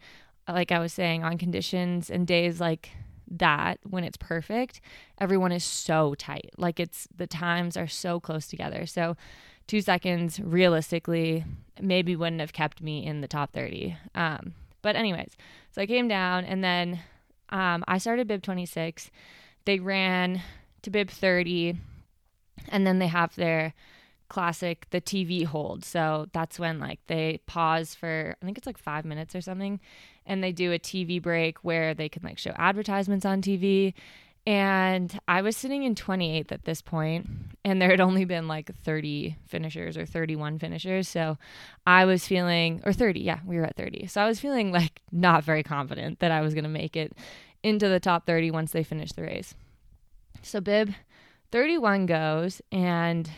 like 0.48 0.72
I 0.72 0.80
was 0.80 0.92
saying 0.92 1.22
on 1.22 1.38
conditions 1.38 2.10
and 2.10 2.26
days 2.26 2.60
like 2.60 2.90
that 3.28 3.78
when 3.88 4.04
it's 4.04 4.16
perfect, 4.16 4.80
everyone 5.18 5.52
is 5.52 5.64
so 5.64 6.14
tight. 6.14 6.50
Like 6.56 6.80
it's 6.80 7.09
the 7.14 7.26
times 7.26 7.76
are 7.76 7.88
so 7.88 8.21
close 8.21 8.47
together. 8.47 8.87
So 8.87 9.16
two 9.66 9.80
seconds 9.80 10.40
realistically 10.40 11.45
maybe 11.80 12.16
wouldn't 12.16 12.40
have 12.40 12.52
kept 12.52 12.83
me 12.83 13.04
in 13.04 13.21
the 13.21 13.28
top 13.28 13.52
30. 13.52 13.97
Um, 14.14 14.54
but 14.83 14.97
anyways, 14.97 15.37
so 15.73 15.83
I 15.83 15.87
came 15.87 16.09
down 16.09 16.45
and 16.45 16.62
then 16.62 17.00
um, 17.50 17.85
I 17.88 17.99
started 17.99 18.28
bib 18.28 18.42
26. 18.42 19.11
They 19.64 19.78
ran 19.80 20.42
to 20.83 20.90
bib 20.90 21.11
30 21.11 21.78
and 22.68 22.87
then 22.87 22.99
they 22.99 23.09
have 23.09 23.35
their 23.35 23.75
classic 24.28 24.87
the 24.90 25.00
TV 25.00 25.45
hold. 25.45 25.85
So 25.85 26.26
that's 26.33 26.59
when 26.59 26.78
like 26.78 27.00
they 27.06 27.40
pause 27.47 27.95
for 27.95 28.37
I 28.40 28.45
think 28.45 28.59
it's 28.59 28.66
like 28.66 28.78
5 28.78 29.04
minutes 29.04 29.35
or 29.35 29.40
something 29.40 29.80
and 30.26 30.42
they 30.42 30.52
do 30.52 30.73
a 30.73 30.78
TV 30.78 31.21
break 31.23 31.59
where 31.59 31.95
they 31.95 32.09
can 32.09 32.23
like 32.23 32.38
show 32.38 32.52
advertisements 32.56 33.25
on 33.25 33.40
TV. 33.40 33.95
And 34.47 35.18
I 35.26 35.42
was 35.42 35.56
sitting 35.56 35.83
in 35.83 35.97
28th 35.97 36.52
at 36.52 36.64
this 36.64 36.80
point, 36.80 37.26
and 37.64 37.83
there 37.83 37.90
had 37.90 38.00
only 38.00 38.25
been 38.25 38.47
like 38.47 38.71
30 38.85 39.37
finishers 39.49 39.97
or 39.97 40.06
31 40.06 40.61
finishers. 40.61 41.09
So 41.09 41.37
I 41.85 42.04
was 42.04 42.26
feeling, 42.26 42.80
or 42.85 42.92
30, 42.92 43.21
yeah, 43.21 43.40
we 43.45 43.56
were 43.56 43.64
at 43.64 43.76
30. 43.76 44.06
So 44.06 44.21
I 44.21 44.26
was 44.26 44.38
feeling 44.38 44.71
like 44.71 45.02
not 45.11 45.42
very 45.42 45.64
confident 45.64 46.21
that 46.21 46.30
I 46.30 46.42
was 46.42 46.54
going 46.54 46.64
to 46.64 46.71
make 46.71 46.97
it 46.97 47.12
into 47.64 47.88
the 47.88 47.99
top 47.99 48.25
30 48.25 48.52
once 48.52 48.71
they 48.71 48.85
finished 48.85 49.16
the 49.16 49.23
race. 49.23 49.56
So 50.42 50.61
Bib 50.61 50.95
31 51.50 52.06
goes, 52.06 52.62
and 52.71 53.28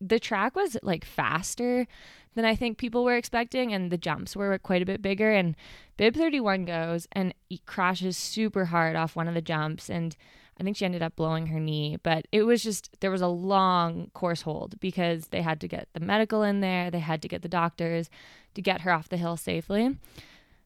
the 0.00 0.18
track 0.18 0.54
was 0.54 0.76
like 0.82 1.04
faster 1.04 1.86
than 2.34 2.44
I 2.44 2.54
think 2.54 2.76
people 2.76 3.04
were 3.04 3.16
expecting, 3.16 3.72
and 3.72 3.90
the 3.90 3.96
jumps 3.96 4.36
were 4.36 4.58
quite 4.58 4.82
a 4.82 4.86
bit 4.86 5.00
bigger. 5.00 5.32
And 5.32 5.56
Bib 5.96 6.14
31 6.14 6.66
goes 6.66 7.08
and 7.12 7.34
he 7.48 7.58
crashes 7.58 8.16
super 8.16 8.66
hard 8.66 8.94
off 8.94 9.16
one 9.16 9.28
of 9.28 9.34
the 9.34 9.40
jumps, 9.40 9.88
and 9.88 10.14
I 10.58 10.62
think 10.62 10.76
she 10.76 10.84
ended 10.84 11.02
up 11.02 11.16
blowing 11.16 11.46
her 11.48 11.60
knee. 11.60 11.96
But 12.02 12.26
it 12.32 12.42
was 12.42 12.62
just, 12.62 13.00
there 13.00 13.10
was 13.10 13.22
a 13.22 13.26
long 13.26 14.10
course 14.12 14.42
hold 14.42 14.78
because 14.80 15.28
they 15.28 15.42
had 15.42 15.60
to 15.62 15.68
get 15.68 15.88
the 15.94 16.00
medical 16.00 16.42
in 16.42 16.60
there, 16.60 16.90
they 16.90 17.00
had 17.00 17.22
to 17.22 17.28
get 17.28 17.42
the 17.42 17.48
doctors 17.48 18.10
to 18.54 18.62
get 18.62 18.82
her 18.82 18.92
off 18.92 19.08
the 19.08 19.16
hill 19.16 19.36
safely. 19.36 19.96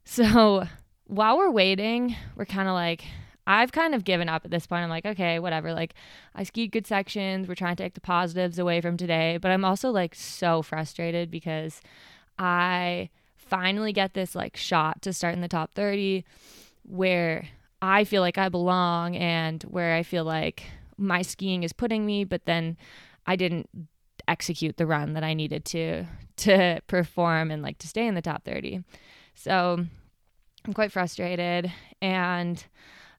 So 0.05 0.65
while 1.07 1.39
we're 1.39 1.51
waiting, 1.51 2.17
we're 2.37 2.47
kind 2.47 2.69
of 2.69 2.75
like, 2.75 3.05
I've 3.47 3.73
kind 3.73 3.95
of 3.95 4.05
given 4.05 4.29
up 4.29 4.45
at 4.45 4.51
this 4.51 4.67
point. 4.67 4.85
I'm 4.85 4.91
like, 4.91 5.07
okay, 5.07 5.39
whatever. 5.39 5.73
Like, 5.73 5.95
I 6.35 6.45
skied 6.45 6.73
good 6.73 6.87
sections. 6.87 7.49
We're 7.49 7.55
trying 7.55 7.77
to 7.77 7.83
take 7.83 7.95
the 7.95 8.01
positives 8.01 8.59
away 8.59 8.81
from 8.81 8.97
today. 8.97 9.39
But 9.41 9.51
I'm 9.51 9.65
also 9.65 9.91
like 9.91 10.15
so 10.15 10.63
frustrated 10.63 11.31
because 11.31 11.81
I 12.39 13.11
finally 13.37 13.93
get 13.93 14.15
this 14.15 14.35
like 14.35 14.57
shot 14.57 15.03
to 15.03 15.13
start 15.13 15.35
in 15.35 15.41
the 15.41 15.49
top 15.49 15.75
30 15.75 16.25
where 16.85 17.49
I 17.83 18.05
feel 18.05 18.23
like 18.23 18.39
I 18.39 18.49
belong 18.49 19.17
and 19.17 19.63
where 19.65 19.95
I 19.95 20.03
feel 20.03 20.25
like 20.25 20.65
my 20.97 21.23
skiing 21.23 21.63
is 21.63 21.73
putting 21.73 22.07
me, 22.07 22.25
but 22.25 22.45
then 22.45 22.77
I 23.27 23.37
didn't 23.37 23.69
execute 24.29 24.77
the 24.77 24.87
run 24.87 25.15
that 25.15 25.25
I 25.25 25.35
needed 25.35 25.65
to 25.67 26.05
to 26.37 26.81
perform 26.87 27.51
and 27.51 27.63
like 27.63 27.79
to 27.79 27.89
stay 27.89 28.07
in 28.07 28.15
the 28.15 28.23
top 28.23 28.45
30. 28.45 28.83
So 29.35 29.85
I'm 30.65 30.73
quite 30.73 30.93
frustrated 30.93 31.73
and 32.01 32.65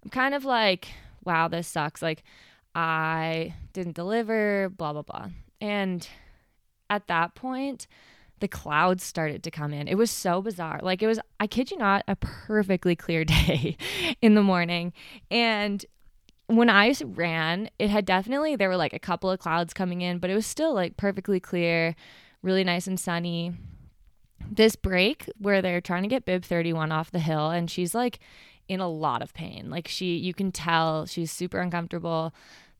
I'm 0.03 0.09
kind 0.09 0.33
of 0.33 0.45
like, 0.45 0.87
wow, 1.23 1.47
this 1.47 1.67
sucks. 1.67 2.01
Like, 2.01 2.23
I 2.73 3.53
didn't 3.73 3.95
deliver, 3.95 4.69
blah, 4.69 4.93
blah, 4.93 5.03
blah. 5.03 5.29
And 5.59 6.07
at 6.89 7.07
that 7.07 7.35
point, 7.35 7.87
the 8.39 8.47
clouds 8.47 9.03
started 9.03 9.43
to 9.43 9.51
come 9.51 9.73
in. 9.73 9.87
It 9.87 9.95
was 9.95 10.11
so 10.11 10.41
bizarre. 10.41 10.79
Like, 10.81 11.01
it 11.01 11.07
was, 11.07 11.19
I 11.39 11.47
kid 11.47 11.71
you 11.71 11.77
not, 11.77 12.03
a 12.07 12.15
perfectly 12.15 12.95
clear 12.95 13.23
day 13.25 13.77
in 14.21 14.35
the 14.35 14.43
morning. 14.43 14.93
And 15.29 15.85
when 16.47 16.69
I 16.69 16.93
ran, 17.03 17.69
it 17.79 17.89
had 17.89 18.05
definitely, 18.05 18.55
there 18.55 18.69
were 18.69 18.77
like 18.77 18.93
a 18.93 18.99
couple 18.99 19.29
of 19.29 19.39
clouds 19.39 19.73
coming 19.73 20.01
in, 20.01 20.17
but 20.17 20.29
it 20.29 20.35
was 20.35 20.45
still 20.45 20.73
like 20.73 20.97
perfectly 20.97 21.39
clear, 21.39 21.95
really 22.41 22.63
nice 22.63 22.87
and 22.87 22.99
sunny. 22.99 23.53
This 24.49 24.75
break 24.75 25.29
where 25.37 25.61
they're 25.61 25.81
trying 25.81 26.01
to 26.01 26.09
get 26.09 26.25
Bib 26.25 26.43
31 26.43 26.91
off 26.91 27.11
the 27.11 27.19
hill, 27.19 27.51
and 27.51 27.69
she's 27.69 27.93
like 27.93 28.19
in 28.67 28.79
a 28.79 28.89
lot 28.89 29.21
of 29.21 29.33
pain. 29.33 29.69
Like 29.69 29.87
she, 29.87 30.15
you 30.15 30.33
can 30.33 30.51
tell 30.51 31.05
she's 31.05 31.31
super 31.31 31.59
uncomfortable. 31.59 32.33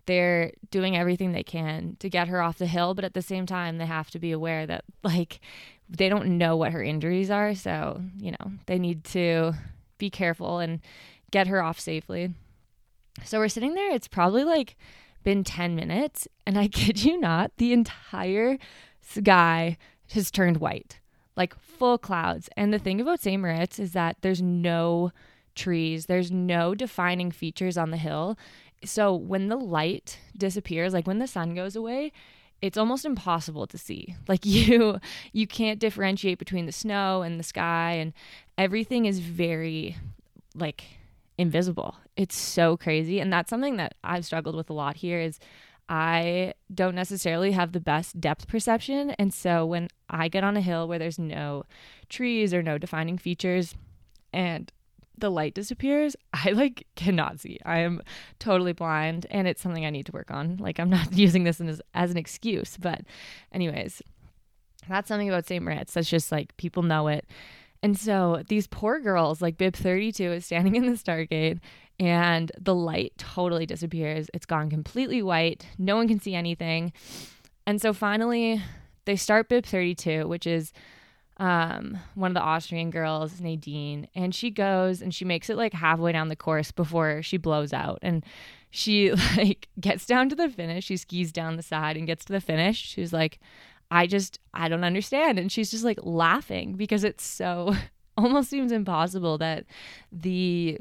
They're 0.05 0.51
doing 0.71 0.97
everything 0.97 1.31
they 1.31 1.43
can 1.43 1.97
to 1.99 2.09
get 2.09 2.27
her 2.27 2.41
off 2.41 2.57
the 2.57 2.65
hill, 2.65 2.93
but 2.93 3.05
at 3.05 3.13
the 3.13 3.21
same 3.21 3.45
time, 3.45 3.77
they 3.77 3.85
have 3.85 4.09
to 4.11 4.19
be 4.19 4.31
aware 4.31 4.65
that 4.65 4.83
like 5.03 5.39
they 5.89 6.09
don't 6.09 6.37
know 6.37 6.55
what 6.55 6.71
her 6.71 6.83
injuries 6.83 7.29
are. 7.29 7.53
So, 7.53 8.01
you 8.17 8.31
know, 8.31 8.51
they 8.65 8.79
need 8.79 9.03
to 9.05 9.53
be 9.97 10.09
careful 10.09 10.59
and 10.59 10.79
get 11.31 11.47
her 11.47 11.61
off 11.61 11.79
safely. 11.79 12.33
So 13.23 13.39
we're 13.39 13.49
sitting 13.49 13.73
there. 13.73 13.91
It's 13.91 14.07
probably 14.07 14.43
like 14.43 14.75
been 15.23 15.43
10 15.43 15.75
minutes. 15.75 16.27
And 16.45 16.57
I 16.57 16.67
kid 16.69 17.03
you 17.03 17.19
not, 17.19 17.51
the 17.57 17.73
entire 17.73 18.57
sky 19.01 19.77
has 20.13 20.31
turned 20.31 20.57
white, 20.57 20.99
like 21.35 21.57
full 21.59 21.97
clouds. 21.97 22.49
And 22.55 22.73
the 22.73 22.79
thing 22.79 23.01
about 23.01 23.21
St. 23.21 23.41
Moritz 23.41 23.79
is 23.79 23.93
that 23.93 24.17
there's 24.21 24.41
no 24.41 25.11
trees. 25.55 26.05
There's 26.05 26.31
no 26.31 26.75
defining 26.75 27.31
features 27.31 27.77
on 27.77 27.91
the 27.91 27.97
hill. 27.97 28.37
so 28.83 29.13
when 29.13 29.47
the 29.47 29.57
light 29.57 30.19
disappears, 30.37 30.93
like 30.93 31.07
when 31.07 31.19
the 31.19 31.27
sun 31.27 31.53
goes 31.53 31.75
away, 31.75 32.11
it's 32.61 32.77
almost 32.77 33.05
impossible 33.05 33.67
to 33.67 33.77
see. 33.77 34.15
Like 34.27 34.45
you 34.45 34.99
you 35.33 35.47
can't 35.47 35.79
differentiate 35.79 36.39
between 36.39 36.65
the 36.65 36.71
snow 36.71 37.21
and 37.21 37.39
the 37.39 37.43
sky 37.43 37.93
and 37.93 38.13
everything 38.57 39.05
is 39.05 39.19
very 39.19 39.97
like 40.55 40.83
invisible. 41.37 41.95
It's 42.15 42.35
so 42.35 42.77
crazy 42.77 43.19
and 43.19 43.31
that's 43.33 43.49
something 43.49 43.77
that 43.77 43.95
I've 44.03 44.25
struggled 44.25 44.55
with 44.55 44.69
a 44.69 44.73
lot 44.73 44.97
here 44.97 45.19
is 45.19 45.39
I 45.89 46.53
don't 46.73 46.95
necessarily 46.95 47.51
have 47.51 47.73
the 47.73 47.81
best 47.81 48.21
depth 48.21 48.47
perception 48.47 49.11
and 49.11 49.33
so 49.33 49.65
when 49.65 49.89
I 50.09 50.29
get 50.29 50.43
on 50.43 50.55
a 50.55 50.61
hill 50.61 50.87
where 50.87 50.99
there's 50.99 51.19
no 51.19 51.65
trees 52.07 52.53
or 52.53 52.63
no 52.63 52.77
defining 52.77 53.17
features 53.17 53.75
and 54.31 54.71
the 55.17 55.29
light 55.29 55.53
disappears, 55.53 56.15
I 56.33 56.51
like 56.51 56.87
cannot 56.95 57.39
see. 57.39 57.59
I 57.65 57.79
am 57.79 58.01
totally 58.39 58.73
blind 58.73 59.27
and 59.29 59.47
it's 59.47 59.61
something 59.61 59.85
I 59.85 59.89
need 59.89 60.05
to 60.07 60.11
work 60.11 60.31
on. 60.31 60.57
Like 60.57 60.79
I'm 60.79 60.89
not 60.89 61.13
using 61.17 61.43
this 61.43 61.61
as, 61.61 61.81
as 61.93 62.11
an 62.11 62.17
excuse, 62.17 62.77
but 62.77 63.01
anyways, 63.51 64.01
that's 64.89 65.07
something 65.07 65.29
about 65.29 65.45
St. 65.45 65.63
Moritz 65.63 65.93
that's 65.93 66.09
just 66.09 66.31
like 66.31 66.55
people 66.57 66.83
know 66.83 67.07
it. 67.07 67.25
And 67.83 67.97
so 67.97 68.43
these 68.47 68.67
poor 68.67 68.99
girls, 68.99 69.41
like 69.41 69.57
Bib 69.57 69.75
32 69.75 70.31
is 70.31 70.45
standing 70.45 70.75
in 70.75 70.85
the 70.85 70.97
start 70.97 71.29
gate 71.29 71.59
and 71.99 72.51
the 72.59 72.75
light 72.75 73.13
totally 73.17 73.65
disappears. 73.65 74.27
It's 74.33 74.45
gone 74.45 74.69
completely 74.69 75.21
white. 75.21 75.65
No 75.77 75.95
one 75.95 76.07
can 76.07 76.19
see 76.19 76.35
anything. 76.35 76.93
And 77.65 77.81
so 77.81 77.93
finally 77.93 78.61
they 79.05 79.15
start 79.15 79.49
Bib 79.49 79.65
32, 79.65 80.27
which 80.27 80.45
is 80.45 80.73
um, 81.37 81.97
one 82.15 82.31
of 82.31 82.35
the 82.35 82.41
Austrian 82.41 82.91
girls, 82.91 83.41
Nadine, 83.41 84.07
and 84.13 84.33
she 84.33 84.51
goes 84.51 85.01
and 85.01 85.13
she 85.13 85.25
makes 85.25 85.49
it 85.49 85.57
like 85.57 85.73
halfway 85.73 86.11
down 86.11 86.27
the 86.27 86.35
course 86.35 86.71
before 86.71 87.21
she 87.23 87.37
blows 87.37 87.73
out. 87.73 87.99
And 88.01 88.25
she 88.69 89.11
like 89.37 89.67
gets 89.79 90.05
down 90.05 90.29
to 90.29 90.35
the 90.35 90.49
finish. 90.49 90.85
She 90.85 90.97
skis 90.97 91.31
down 91.31 91.57
the 91.57 91.63
side 91.63 91.97
and 91.97 92.07
gets 92.07 92.25
to 92.25 92.33
the 92.33 92.41
finish. 92.41 92.77
She's 92.77 93.13
like, 93.13 93.39
I 93.89 94.07
just, 94.07 94.39
I 94.53 94.69
don't 94.69 94.83
understand. 94.83 95.39
And 95.39 95.51
she's 95.51 95.71
just 95.71 95.83
like 95.83 95.99
laughing 96.03 96.73
because 96.73 97.03
it's 97.03 97.25
so 97.25 97.75
almost 98.17 98.49
seems 98.49 98.71
impossible 98.71 99.37
that 99.39 99.65
the 100.11 100.79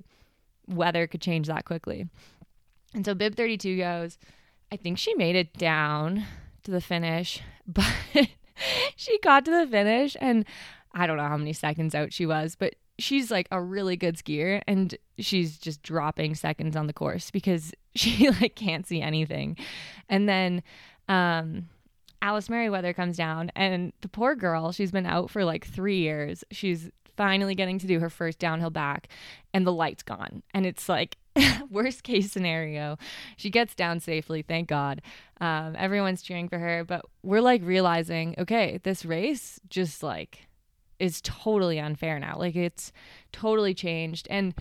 weather 0.67 1.07
could 1.07 1.21
change 1.21 1.47
that 1.49 1.65
quickly. 1.65 2.09
And 2.95 3.05
so 3.05 3.15
Bib 3.15 3.35
32 3.35 3.79
goes, 3.79 4.19
I 4.73 4.77
think 4.77 4.99
she 4.99 5.15
made 5.15 5.37
it 5.37 5.55
down 5.55 6.25
to 6.65 6.71
the 6.71 6.81
finish, 6.81 7.41
but 7.67 8.29
she 8.97 9.19
got 9.21 9.45
to 9.45 9.51
the 9.51 9.67
finish 9.67 10.17
and 10.21 10.45
I 10.93 11.07
don't 11.07 11.17
know 11.17 11.29
how 11.29 11.37
many 11.37 11.53
seconds 11.53 11.95
out 11.95 12.13
she 12.13 12.27
was, 12.27 12.57
but 12.57 12.75
she's 12.99 13.31
like 13.31 13.49
a 13.51 13.63
really 13.63 13.97
good 13.97 14.17
skier 14.17 14.61
and 14.67 14.97
she's 15.19 15.59
just 15.59 15.83
dropping 15.83 16.35
seconds 16.35 16.77
on 16.77 16.87
the 16.87 16.93
course 16.93 17.31
because 17.31 17.73
she 17.95 18.31
like 18.31 18.55
can't 18.55 18.87
see 18.87 19.01
anything. 19.01 19.57
And 20.09 20.29
then 20.29 20.63
um 21.09 21.69
Alice 22.23 22.51
Merryweather 22.51 22.93
comes 22.93 23.17
down 23.17 23.51
and 23.57 23.95
the 24.03 24.09
poor 24.09 24.35
girl, 24.35 24.73
she's 24.73 24.93
been 24.93 25.07
out 25.07 25.31
for 25.31 25.45
like 25.45 25.67
3 25.67 25.97
years. 25.97 26.45
She's 26.51 26.91
finally 27.21 27.55
getting 27.55 27.79
to 27.79 27.87
do 27.87 28.01
her 28.01 28.09
first 28.09 28.39
downhill 28.39 28.71
back 28.71 29.07
and 29.53 29.67
the 29.67 29.73
light's 29.73 30.03
gone. 30.03 30.43
And 30.55 30.65
it's 30.65 30.89
like 30.89 31.19
worst 31.71 32.03
case 32.03 32.33
scenario. 32.33 32.97
She 33.37 33.51
gets 33.51 33.75
down 33.75 34.01
safely, 34.01 34.41
thank 34.41 34.71
God. 34.71 35.03
Um, 35.39 35.77
everyone's 35.77 36.23
cheering 36.23 36.49
for 36.49 36.59
her, 36.59 36.83
but 36.83 37.05
we're 37.23 37.43
like 37.43 37.61
realizing, 37.63 38.35
okay, 38.39 38.81
this 38.85 39.05
race 39.05 39.61
just 39.69 40.03
like 40.03 40.49
is 40.99 41.21
totally 41.21 41.79
unfair 41.79 42.19
now. 42.19 42.39
Like 42.39 42.57
it's 42.57 42.91
totally 43.33 43.75
changed. 43.75 44.27
And 44.31 44.55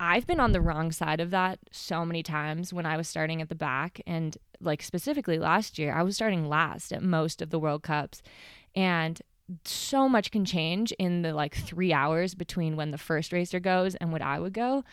I've 0.00 0.26
been 0.26 0.40
on 0.40 0.52
the 0.52 0.62
wrong 0.62 0.92
side 0.92 1.20
of 1.20 1.28
that 1.32 1.58
so 1.70 2.06
many 2.06 2.22
times 2.22 2.72
when 2.72 2.86
I 2.86 2.96
was 2.96 3.08
starting 3.08 3.42
at 3.42 3.50
the 3.50 3.54
back. 3.54 4.00
And 4.06 4.38
like 4.58 4.82
specifically 4.82 5.38
last 5.38 5.78
year, 5.78 5.92
I 5.92 6.02
was 6.02 6.14
starting 6.14 6.48
last 6.48 6.94
at 6.94 7.02
most 7.02 7.42
of 7.42 7.50
the 7.50 7.58
World 7.58 7.82
Cups. 7.82 8.22
And 8.74 9.20
so 9.64 10.08
much 10.08 10.30
can 10.30 10.44
change 10.44 10.92
in 10.92 11.22
the 11.22 11.32
like 11.32 11.54
three 11.54 11.92
hours 11.92 12.34
between 12.34 12.76
when 12.76 12.90
the 12.90 12.98
first 12.98 13.32
racer 13.32 13.60
goes 13.60 13.94
and 13.96 14.12
when 14.12 14.22
I 14.22 14.38
would 14.38 14.52
go. 14.52 14.84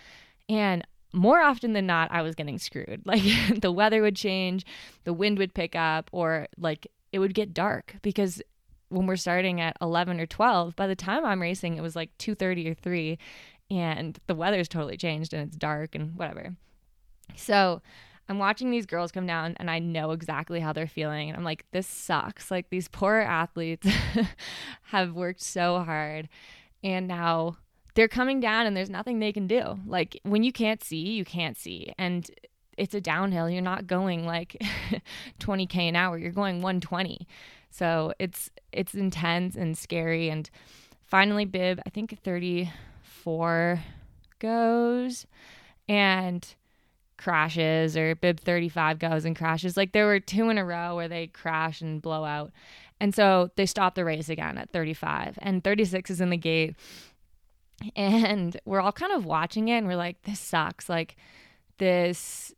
And 0.50 0.86
more 1.14 1.40
often 1.42 1.74
than 1.74 1.86
not, 1.86 2.12
I 2.12 2.22
was 2.22 2.36
getting 2.36 2.58
screwed. 2.58 3.02
Like 3.06 3.24
the 3.62 3.72
weather 3.72 4.02
would 4.02 4.16
change, 4.16 4.66
the 5.04 5.14
wind 5.14 5.38
would 5.38 5.54
pick 5.54 5.76
up, 5.76 6.10
or 6.12 6.48
like 6.58 6.88
it 7.12 7.20
would 7.20 7.34
get 7.34 7.54
dark 7.54 7.96
because 8.02 8.42
when 8.90 9.06
we're 9.06 9.16
starting 9.16 9.60
at 9.60 9.76
11 9.82 10.20
or 10.20 10.26
12, 10.26 10.76
by 10.76 10.88
the 10.88 10.96
time 10.96 11.26
I'm 11.26 11.42
racing, 11.42 11.78
it 11.78 11.82
was 11.82 11.96
like 11.96 12.18
2:30 12.18 12.72
or 12.72 12.74
3 12.74 13.18
and 13.70 14.18
the 14.28 14.36
weather's 14.36 14.70
totally 14.70 14.98
changed 14.98 15.34
and 15.34 15.48
it's 15.48 15.58
dark 15.58 15.96
and 15.96 16.16
whatever. 16.16 16.56
So, 17.36 17.82
I'm 18.30 18.40
watching 18.40 18.72
these 18.72 18.86
girls 18.86 19.12
come 19.12 19.26
down 19.26 19.56
and 19.58 19.70
I 19.72 19.80
know 19.80 20.12
exactly 20.12 20.60
how 20.60 20.74
they're 20.74 20.88
feeling 20.88 21.30
and 21.30 21.38
I'm 21.38 21.44
like 21.44 21.66
this 21.72 21.88
sucks. 21.88 22.52
Like 22.52 22.70
these 22.70 22.88
poor 22.88 23.16
athletes 23.16 23.88
have 24.84 25.14
worked 25.14 25.42
so 25.42 25.80
hard 25.80 26.28
and 26.84 27.08
now 27.08 27.58
they're 27.96 28.08
coming 28.08 28.40
down 28.40 28.66
and 28.66 28.78
there's 28.78 28.90
nothing 28.90 29.20
they 29.20 29.32
can 29.32 29.48
do. 29.48 29.80
Like 29.86 30.20
when 30.24 30.44
you 30.44 30.52
can't 30.52 30.84
see, 30.84 30.98
you 30.98 31.26
can't 31.26 31.58
see. 31.58 31.94
And 31.98 32.30
it's 32.78 32.94
a 32.94 33.02
downhill. 33.02 33.50
You're 33.50 33.62
not 33.62 33.88
going 33.88 34.26
like 34.26 34.62
20k 35.40 35.76
an 35.78 35.96
hour. 35.96 36.18
You're 36.18 36.32
going 36.32 36.62
120. 36.62 37.28
So 37.70 38.14
it's 38.20 38.50
it's 38.72 38.94
intense 38.94 39.56
and 39.56 39.78
scary 39.78 40.30
and 40.30 40.50
finally 41.06 41.46
Bib, 41.46 41.82
I 41.86 41.90
think 41.90 42.18
34 42.24 43.84
goes 44.40 45.26
and 45.88 46.56
crashes 47.18 47.98
or 47.98 48.16
Bib 48.16 48.40
35 48.40 49.00
goes 49.00 49.26
and 49.26 49.36
crashes. 49.36 49.78
Like 49.78 49.92
there 49.92 50.06
were 50.06 50.20
two 50.20 50.50
in 50.50 50.58
a 50.58 50.66
row 50.66 50.96
where 50.96 51.08
they 51.08 51.28
crash 51.28 51.82
and 51.82 52.02
blow 52.02 52.24
out. 52.24 52.52
And 53.00 53.14
so 53.14 53.52
they 53.56 53.66
stop 53.66 53.96
the 53.96 54.06
race 54.06 54.30
again 54.30 54.58
at 54.58 54.72
35 54.72 55.38
and 55.42 55.64
36 55.64 56.10
is 56.10 56.22
in 56.22 56.30
the 56.30 56.38
gate 56.38 56.76
and 57.96 58.60
we're 58.66 58.82
all 58.82 58.92
kind 58.92 59.14
of 59.14 59.26
watching 59.26 59.68
it 59.68 59.78
and 59.78 59.88
we're 59.88 59.96
like 59.96 60.22
this 60.24 60.40
sucks 60.40 60.90
like 60.90 61.16
this 61.78 62.54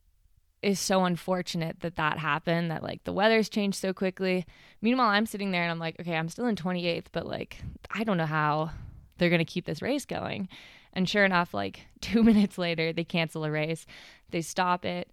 is 0.62 0.80
so 0.80 1.06
unfortunate 1.06 1.80
that 1.82 1.95
that 1.95 2.17
happened 2.17 2.72
that 2.72 2.84
like 2.84 3.04
the 3.04 3.13
weather's 3.13 3.50
changed 3.50 3.78
so 3.78 3.93
quickly 3.93 4.45
meanwhile 4.82 5.10
i'm 5.10 5.26
sitting 5.26 5.52
there 5.52 5.63
and 5.63 5.72
i'm 5.72 5.80
like 5.80 6.00
okay 6.00 6.15
i'm 6.15 6.30
still 6.30 6.45
in 6.48 6.56
28th 6.56 7.06
but 7.12 7.26
like 7.26 7.62
i 7.91 8.04
don't 8.04 8.17
know 8.17 8.26
how 8.26 8.69
they're 9.17 9.30
going 9.30 9.39
to 9.39 9.45
keep 9.45 9.65
this 9.65 9.82
race 9.82 10.06
going 10.06 10.48
and 10.93 11.10
sure 11.10 11.25
enough 11.25 11.54
like 11.54 11.88
2 12.02 12.23
minutes 12.23 12.58
later 12.58 12.93
they 12.93 13.04
cancel 13.04 13.43
a 13.43 13.52
race 13.52 13.86
they 14.32 14.41
stop 14.41 14.86
it 14.86 15.12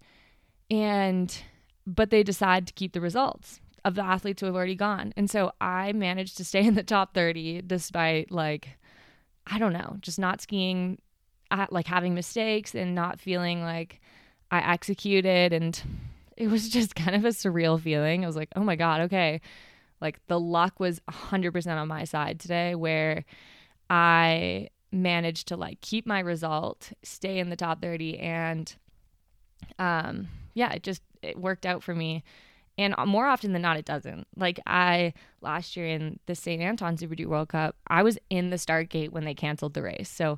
and 0.69 1.43
but 1.85 2.09
they 2.09 2.23
decide 2.23 2.67
to 2.67 2.73
keep 2.73 2.93
the 2.93 3.01
results 3.01 3.61
of 3.85 3.95
the 3.95 4.03
athletes 4.03 4.41
who 4.41 4.45
have 4.47 4.55
already 4.55 4.75
gone 4.75 5.13
and 5.15 5.29
so 5.29 5.51
i 5.61 5.91
managed 5.93 6.37
to 6.37 6.43
stay 6.43 6.63
in 6.65 6.75
the 6.75 6.83
top 6.83 7.13
30 7.13 7.61
despite 7.61 8.31
like 8.31 8.77
I 9.49 9.59
don't 9.59 9.73
know, 9.73 9.97
just 10.01 10.19
not 10.19 10.41
skiing, 10.41 10.99
at 11.49 11.71
like 11.71 11.87
having 11.87 12.13
mistakes 12.13 12.75
and 12.75 12.93
not 12.93 13.19
feeling 13.19 13.61
like 13.61 14.01
I 14.51 14.59
executed. 14.59 15.53
And 15.53 15.81
it 16.37 16.47
was 16.47 16.69
just 16.69 16.95
kind 16.95 17.15
of 17.15 17.25
a 17.25 17.29
surreal 17.29 17.79
feeling. 17.79 18.23
I 18.23 18.27
was 18.27 18.35
like, 18.35 18.49
oh 18.55 18.63
my 18.63 18.75
God, 18.75 19.01
okay. 19.01 19.41
Like 20.01 20.19
the 20.27 20.39
luck 20.39 20.79
was 20.79 20.99
100% 21.09 21.67
on 21.75 21.87
my 21.87 22.03
side 22.03 22.39
today, 22.39 22.75
where 22.75 23.25
I 23.89 24.69
managed 24.91 25.47
to 25.49 25.57
like 25.57 25.81
keep 25.81 26.05
my 26.05 26.19
result, 26.19 26.91
stay 27.03 27.39
in 27.39 27.49
the 27.49 27.55
top 27.55 27.81
30. 27.81 28.19
And 28.19 28.75
um, 29.79 30.27
yeah, 30.53 30.71
it 30.73 30.83
just, 30.83 31.01
it 31.21 31.37
worked 31.37 31.65
out 31.65 31.83
for 31.83 31.93
me 31.95 32.23
and 32.77 32.93
more 33.07 33.25
often 33.25 33.53
than 33.53 33.63
not, 33.63 33.77
it 33.77 33.85
doesn't. 33.85 34.27
Like 34.35 34.59
I 34.67 35.13
last 35.41 35.75
year 35.75 35.87
in 35.87 36.19
the 36.27 36.35
St. 36.35 36.61
Anton 36.61 36.97
Super 36.97 37.15
G 37.15 37.25
World 37.25 37.49
Cup, 37.49 37.75
I 37.87 38.03
was 38.03 38.19
in 38.29 38.51
the 38.51 38.57
start 38.57 38.89
gate 38.89 39.11
when 39.11 39.25
they 39.25 39.33
canceled 39.33 39.73
the 39.73 39.81
race. 39.81 40.09
So 40.09 40.37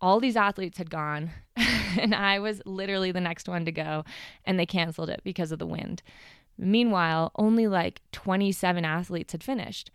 all 0.00 0.20
these 0.20 0.36
athletes 0.36 0.78
had 0.78 0.90
gone, 0.90 1.30
and 1.56 2.14
I 2.14 2.38
was 2.38 2.62
literally 2.64 3.10
the 3.10 3.20
next 3.20 3.48
one 3.48 3.64
to 3.64 3.72
go, 3.72 4.04
and 4.44 4.58
they 4.58 4.66
canceled 4.66 5.10
it 5.10 5.22
because 5.24 5.50
of 5.50 5.58
the 5.58 5.66
wind. 5.66 6.02
Meanwhile, 6.56 7.32
only 7.36 7.66
like 7.66 8.00
27 8.12 8.84
athletes 8.84 9.32
had 9.32 9.42
finished. 9.42 9.90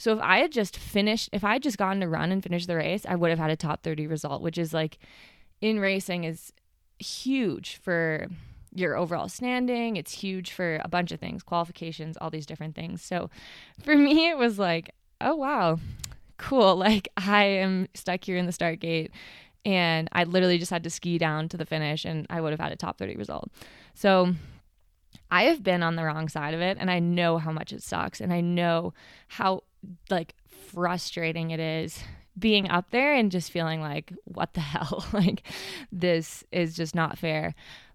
So 0.00 0.14
if 0.14 0.20
I 0.22 0.38
had 0.38 0.50
just 0.50 0.78
finished, 0.78 1.28
if 1.30 1.44
I 1.44 1.52
had 1.52 1.62
just 1.62 1.76
gotten 1.76 2.00
to 2.00 2.08
run 2.08 2.32
and 2.32 2.42
finish 2.42 2.64
the 2.64 2.74
race, 2.74 3.04
I 3.06 3.16
would 3.16 3.28
have 3.28 3.38
had 3.38 3.50
a 3.50 3.56
top 3.56 3.82
30 3.82 4.06
result, 4.06 4.40
which 4.40 4.56
is 4.56 4.72
like 4.72 4.98
in 5.60 5.78
racing 5.78 6.24
is 6.24 6.54
huge 6.98 7.76
for 7.76 8.26
your 8.74 8.96
overall 8.96 9.28
standing. 9.28 9.96
It's 9.96 10.12
huge 10.12 10.52
for 10.52 10.80
a 10.82 10.88
bunch 10.88 11.12
of 11.12 11.20
things, 11.20 11.42
qualifications, 11.42 12.16
all 12.16 12.30
these 12.30 12.46
different 12.46 12.74
things. 12.74 13.02
So 13.02 13.28
for 13.82 13.94
me, 13.94 14.30
it 14.30 14.38
was 14.38 14.58
like, 14.58 14.94
oh, 15.20 15.36
wow, 15.36 15.78
cool. 16.38 16.76
Like 16.78 17.08
I 17.18 17.44
am 17.44 17.86
stuck 17.92 18.24
here 18.24 18.38
in 18.38 18.46
the 18.46 18.52
start 18.52 18.80
gate 18.80 19.10
and 19.66 20.08
I 20.12 20.24
literally 20.24 20.56
just 20.56 20.70
had 20.70 20.84
to 20.84 20.90
ski 20.90 21.18
down 21.18 21.50
to 21.50 21.58
the 21.58 21.66
finish 21.66 22.06
and 22.06 22.26
I 22.30 22.40
would 22.40 22.52
have 22.52 22.60
had 22.60 22.72
a 22.72 22.76
top 22.76 22.96
30 22.96 23.16
result. 23.16 23.50
So 23.92 24.32
I 25.30 25.42
have 25.42 25.62
been 25.62 25.82
on 25.82 25.96
the 25.96 26.04
wrong 26.04 26.30
side 26.30 26.54
of 26.54 26.62
it 26.62 26.78
and 26.80 26.90
I 26.90 27.00
know 27.00 27.36
how 27.36 27.52
much 27.52 27.74
it 27.74 27.82
sucks 27.82 28.22
and 28.22 28.32
I 28.32 28.40
know 28.40 28.94
how 29.28 29.64
like 30.10 30.34
frustrating 30.72 31.50
it 31.50 31.60
is 31.60 32.02
being 32.38 32.68
up 32.70 32.90
there 32.90 33.14
and 33.14 33.30
just 33.30 33.50
feeling 33.50 33.80
like 33.80 34.12
what 34.24 34.54
the 34.54 34.60
hell 34.72 35.04
like 35.12 35.42
this 35.92 36.44
is 36.52 36.74
just 36.76 36.94
not 36.94 37.18
fair 37.18 37.54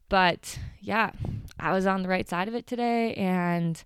But 0.10 0.60
yeah, 0.82 1.12
I 1.60 1.72
was 1.74 1.86
on 1.86 2.04
the 2.04 2.10
right 2.10 2.30
side 2.30 2.48
of 2.48 2.56
it 2.56 2.68
today 2.68 3.14
and 3.16 3.84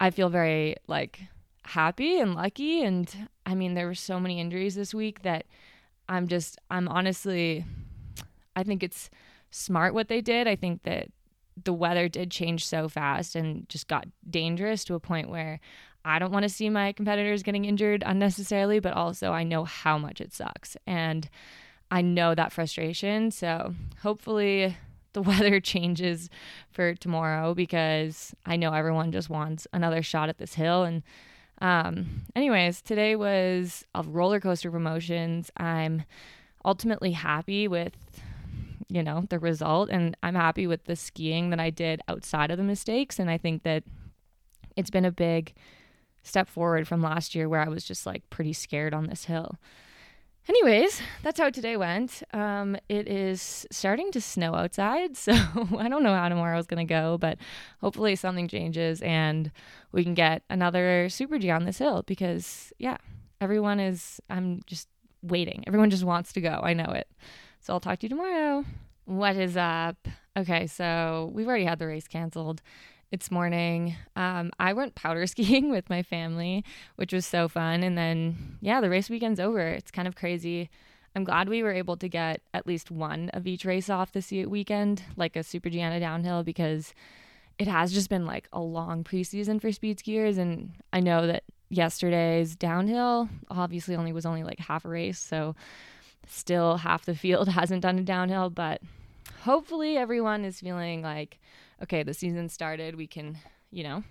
I 0.00 0.10
feel 0.10 0.28
very 0.30 0.76
like 0.86 1.20
happy 1.64 2.18
and 2.18 2.34
lucky. 2.34 2.82
And 2.82 3.28
I 3.44 3.54
mean, 3.54 3.74
there 3.74 3.86
were 3.86 3.94
so 3.94 4.18
many 4.18 4.40
injuries 4.40 4.74
this 4.74 4.94
week 4.94 5.22
that 5.22 5.46
I'm 6.08 6.26
just, 6.26 6.58
I'm 6.70 6.88
honestly, 6.88 7.64
I 8.56 8.62
think 8.62 8.82
it's 8.82 9.10
smart 9.50 9.94
what 9.94 10.08
they 10.08 10.20
did. 10.20 10.48
I 10.48 10.56
think 10.56 10.84
that 10.84 11.08
the 11.62 11.72
weather 11.72 12.08
did 12.08 12.30
change 12.30 12.66
so 12.66 12.88
fast 12.88 13.36
and 13.36 13.68
just 13.68 13.86
got 13.88 14.06
dangerous 14.28 14.84
to 14.84 14.94
a 14.94 15.00
point 15.00 15.28
where 15.28 15.60
I 16.04 16.18
don't 16.18 16.32
want 16.32 16.44
to 16.44 16.48
see 16.48 16.68
my 16.68 16.92
competitors 16.92 17.42
getting 17.42 17.64
injured 17.64 18.02
unnecessarily, 18.04 18.80
but 18.80 18.94
also 18.94 19.32
I 19.32 19.44
know 19.44 19.64
how 19.64 19.98
much 19.98 20.20
it 20.20 20.34
sucks. 20.34 20.76
And 20.86 21.28
I 21.90 22.02
know 22.02 22.34
that 22.34 22.52
frustration. 22.52 23.30
So 23.30 23.74
hopefully 24.02 24.76
the 25.12 25.22
weather 25.22 25.60
changes 25.60 26.30
for 26.70 26.94
tomorrow 26.94 27.54
because 27.54 28.34
I 28.46 28.56
know 28.56 28.72
everyone 28.72 29.12
just 29.12 29.30
wants 29.30 29.66
another 29.72 30.02
shot 30.02 30.28
at 30.28 30.38
this 30.38 30.54
hill. 30.54 30.84
And, 30.84 31.02
um, 31.60 32.22
anyways, 32.34 32.82
today 32.82 33.14
was 33.14 33.84
a 33.94 34.02
roller 34.02 34.40
coaster 34.40 34.68
of 34.68 34.74
emotions. 34.74 35.50
I'm 35.56 36.04
ultimately 36.64 37.12
happy 37.12 37.68
with 37.68 37.94
you 38.88 39.02
know 39.02 39.24
the 39.30 39.38
result 39.38 39.88
and 39.90 40.16
i'm 40.22 40.34
happy 40.34 40.66
with 40.66 40.84
the 40.84 40.94
skiing 40.94 41.50
that 41.50 41.58
i 41.58 41.70
did 41.70 42.00
outside 42.08 42.50
of 42.50 42.58
the 42.58 42.62
mistakes 42.62 43.18
and 43.18 43.30
i 43.30 43.38
think 43.38 43.62
that 43.62 43.82
it's 44.76 44.90
been 44.90 45.04
a 45.04 45.10
big 45.10 45.54
step 46.22 46.48
forward 46.48 46.86
from 46.86 47.02
last 47.02 47.34
year 47.34 47.48
where 47.48 47.60
i 47.60 47.68
was 47.68 47.84
just 47.84 48.06
like 48.06 48.28
pretty 48.30 48.52
scared 48.52 48.94
on 48.94 49.06
this 49.06 49.24
hill 49.26 49.58
Anyways, 50.48 51.00
that's 51.22 51.38
how 51.38 51.50
today 51.50 51.76
went. 51.76 52.24
Um, 52.32 52.76
it 52.88 53.06
is 53.06 53.64
starting 53.70 54.10
to 54.10 54.20
snow 54.20 54.54
outside, 54.54 55.16
so 55.16 55.32
I 55.78 55.88
don't 55.88 56.02
know 56.02 56.14
how 56.14 56.28
tomorrow's 56.28 56.66
going 56.66 56.84
to 56.84 56.92
go, 56.92 57.16
but 57.16 57.38
hopefully 57.80 58.16
something 58.16 58.48
changes 58.48 59.00
and 59.02 59.52
we 59.92 60.02
can 60.02 60.14
get 60.14 60.42
another 60.50 61.08
Super 61.08 61.38
G 61.38 61.50
on 61.50 61.64
this 61.64 61.78
hill 61.78 62.02
because, 62.06 62.72
yeah, 62.78 62.96
everyone 63.40 63.78
is, 63.78 64.20
I'm 64.28 64.62
just 64.66 64.88
waiting. 65.22 65.62
Everyone 65.68 65.90
just 65.90 66.04
wants 66.04 66.32
to 66.32 66.40
go. 66.40 66.60
I 66.62 66.72
know 66.72 66.90
it. 66.92 67.08
So 67.60 67.72
I'll 67.72 67.80
talk 67.80 68.00
to 68.00 68.06
you 68.06 68.10
tomorrow. 68.10 68.64
What 69.04 69.36
is 69.36 69.56
up? 69.56 70.08
Okay, 70.36 70.66
so 70.66 71.30
we've 71.32 71.46
already 71.46 71.66
had 71.66 71.78
the 71.78 71.86
race 71.86 72.08
canceled. 72.08 72.62
It's 73.12 73.30
morning. 73.30 73.94
Um, 74.16 74.52
I 74.58 74.72
went 74.72 74.94
powder 74.94 75.26
skiing 75.28 75.70
with 75.70 75.90
my 75.90 76.02
family, 76.02 76.64
which 76.96 77.12
was 77.12 77.26
so 77.26 77.46
fun. 77.46 77.82
And 77.82 77.96
then, 77.96 78.56
yeah, 78.62 78.80
the 78.80 78.88
race 78.88 79.10
weekend's 79.10 79.38
over. 79.38 79.60
It's 79.60 79.90
kind 79.90 80.08
of 80.08 80.16
crazy. 80.16 80.70
I'm 81.14 81.22
glad 81.22 81.50
we 81.50 81.62
were 81.62 81.74
able 81.74 81.98
to 81.98 82.08
get 82.08 82.40
at 82.54 82.66
least 82.66 82.90
one 82.90 83.28
of 83.34 83.46
each 83.46 83.66
race 83.66 83.90
off 83.90 84.12
this 84.12 84.30
weekend, 84.30 85.02
like 85.14 85.36
a 85.36 85.42
Super 85.42 85.68
G 85.68 85.78
and 85.80 85.94
a 85.94 86.00
downhill, 86.00 86.42
because 86.42 86.94
it 87.58 87.68
has 87.68 87.92
just 87.92 88.08
been 88.08 88.24
like 88.24 88.48
a 88.50 88.60
long 88.60 89.04
preseason 89.04 89.60
for 89.60 89.70
speed 89.72 89.98
skiers. 89.98 90.38
And 90.38 90.72
I 90.90 91.00
know 91.00 91.26
that 91.26 91.44
yesterday's 91.68 92.56
downhill 92.56 93.28
obviously 93.50 93.94
only 93.94 94.12
was 94.14 94.24
only 94.24 94.42
like 94.42 94.58
half 94.58 94.86
a 94.86 94.88
race. 94.88 95.18
So 95.18 95.54
still 96.26 96.78
half 96.78 97.04
the 97.04 97.14
field 97.14 97.48
hasn't 97.50 97.82
done 97.82 97.98
a 97.98 98.02
downhill, 98.02 98.48
but 98.48 98.80
hopefully 99.42 99.98
everyone 99.98 100.46
is 100.46 100.60
feeling 100.60 101.02
like 101.02 101.38
okay, 101.82 102.02
the 102.02 102.14
season 102.14 102.48
started, 102.48 102.96
we 102.96 103.06
can, 103.06 103.38
you 103.70 103.82
know, 103.82 104.04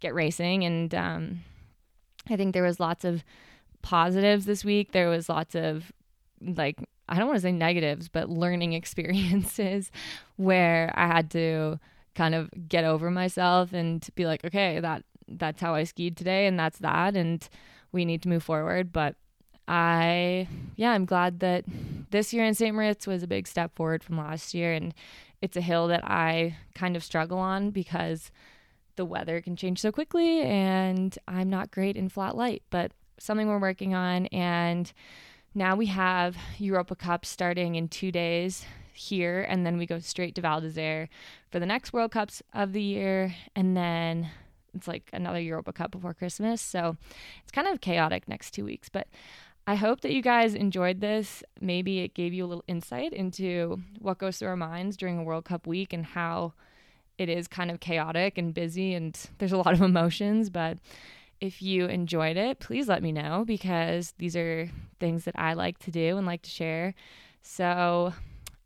get 0.00 0.14
racing. 0.14 0.64
And 0.64 0.94
um, 0.94 1.44
I 2.28 2.36
think 2.36 2.54
there 2.54 2.62
was 2.62 2.80
lots 2.80 3.04
of 3.04 3.24
positives 3.82 4.46
this 4.46 4.64
week. 4.64 4.92
There 4.92 5.08
was 5.08 5.28
lots 5.28 5.54
of 5.54 5.92
like 6.40 6.78
I 7.08 7.16
don't 7.16 7.26
want 7.26 7.38
to 7.38 7.42
say 7.42 7.52
negatives, 7.52 8.08
but 8.08 8.28
learning 8.28 8.72
experiences 8.74 9.90
where 10.36 10.92
I 10.94 11.06
had 11.06 11.30
to 11.32 11.80
kind 12.14 12.34
of 12.34 12.50
get 12.68 12.84
over 12.84 13.10
myself 13.10 13.72
and 13.72 14.06
be 14.14 14.26
like, 14.26 14.44
okay, 14.44 14.80
that 14.80 15.04
that's 15.30 15.60
how 15.60 15.74
I 15.74 15.84
skied 15.84 16.16
today 16.16 16.46
and 16.46 16.58
that's 16.58 16.78
that 16.78 17.14
and 17.14 17.46
we 17.92 18.04
need 18.04 18.22
to 18.22 18.28
move 18.28 18.42
forward. 18.42 18.92
But 18.92 19.16
I 19.66 20.48
yeah, 20.76 20.92
I'm 20.92 21.04
glad 21.04 21.40
that 21.40 21.64
this 22.10 22.32
year 22.32 22.44
in 22.44 22.54
St. 22.54 22.74
Moritz 22.74 23.06
was 23.06 23.22
a 23.22 23.26
big 23.26 23.46
step 23.46 23.74
forward 23.76 24.02
from 24.02 24.16
last 24.18 24.54
year 24.54 24.72
and 24.72 24.94
it's 25.40 25.56
a 25.56 25.60
hill 25.60 25.88
that 25.88 26.04
I 26.04 26.56
kind 26.74 26.96
of 26.96 27.04
struggle 27.04 27.38
on 27.38 27.70
because 27.70 28.30
the 28.96 29.04
weather 29.04 29.40
can 29.40 29.56
change 29.56 29.80
so 29.80 29.92
quickly 29.92 30.42
and 30.42 31.16
I'm 31.28 31.48
not 31.48 31.70
great 31.70 31.96
in 31.96 32.08
flat 32.08 32.36
light, 32.36 32.62
but 32.70 32.92
something 33.18 33.48
we're 33.48 33.58
working 33.58 33.94
on. 33.94 34.26
And 34.26 34.92
now 35.54 35.76
we 35.76 35.86
have 35.86 36.36
Europa 36.58 36.96
Cup 36.96 37.24
starting 37.24 37.76
in 37.76 37.88
two 37.88 38.12
days 38.12 38.64
here, 38.92 39.46
and 39.48 39.64
then 39.64 39.78
we 39.78 39.86
go 39.86 40.00
straight 40.00 40.34
to 40.34 40.40
Val 40.40 40.60
d'Isere 40.60 41.08
for 41.50 41.60
the 41.60 41.66
next 41.66 41.92
World 41.92 42.10
Cups 42.10 42.42
of 42.52 42.72
the 42.72 42.82
year. 42.82 43.34
And 43.54 43.76
then 43.76 44.28
it's 44.74 44.88
like 44.88 45.08
another 45.12 45.40
Europa 45.40 45.72
Cup 45.72 45.90
before 45.90 46.14
Christmas. 46.14 46.60
So 46.60 46.96
it's 47.42 47.52
kind 47.52 47.68
of 47.68 47.80
chaotic 47.80 48.28
next 48.28 48.52
two 48.52 48.64
weeks, 48.64 48.88
but 48.88 49.08
I 49.68 49.74
hope 49.74 50.00
that 50.00 50.12
you 50.12 50.22
guys 50.22 50.54
enjoyed 50.54 51.02
this. 51.02 51.42
Maybe 51.60 51.98
it 51.98 52.14
gave 52.14 52.32
you 52.32 52.46
a 52.46 52.48
little 52.48 52.64
insight 52.66 53.12
into 53.12 53.82
what 53.98 54.16
goes 54.16 54.38
through 54.38 54.48
our 54.48 54.56
minds 54.56 54.96
during 54.96 55.18
a 55.18 55.22
World 55.22 55.44
Cup 55.44 55.66
week 55.66 55.92
and 55.92 56.06
how 56.06 56.54
it 57.18 57.28
is 57.28 57.46
kind 57.46 57.70
of 57.70 57.78
chaotic 57.78 58.38
and 58.38 58.54
busy 58.54 58.94
and 58.94 59.20
there's 59.36 59.52
a 59.52 59.58
lot 59.58 59.74
of 59.74 59.82
emotions. 59.82 60.48
But 60.48 60.78
if 61.38 61.60
you 61.60 61.84
enjoyed 61.84 62.38
it, 62.38 62.60
please 62.60 62.88
let 62.88 63.02
me 63.02 63.12
know 63.12 63.44
because 63.46 64.14
these 64.16 64.36
are 64.36 64.70
things 65.00 65.24
that 65.24 65.38
I 65.38 65.52
like 65.52 65.78
to 65.80 65.90
do 65.90 66.16
and 66.16 66.26
like 66.26 66.40
to 66.42 66.50
share. 66.50 66.94
So 67.42 68.14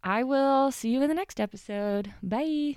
I 0.04 0.22
will 0.22 0.70
see 0.70 0.90
you 0.90 1.02
in 1.02 1.08
the 1.08 1.16
next 1.16 1.40
episode. 1.40 2.14
Bye. 2.22 2.76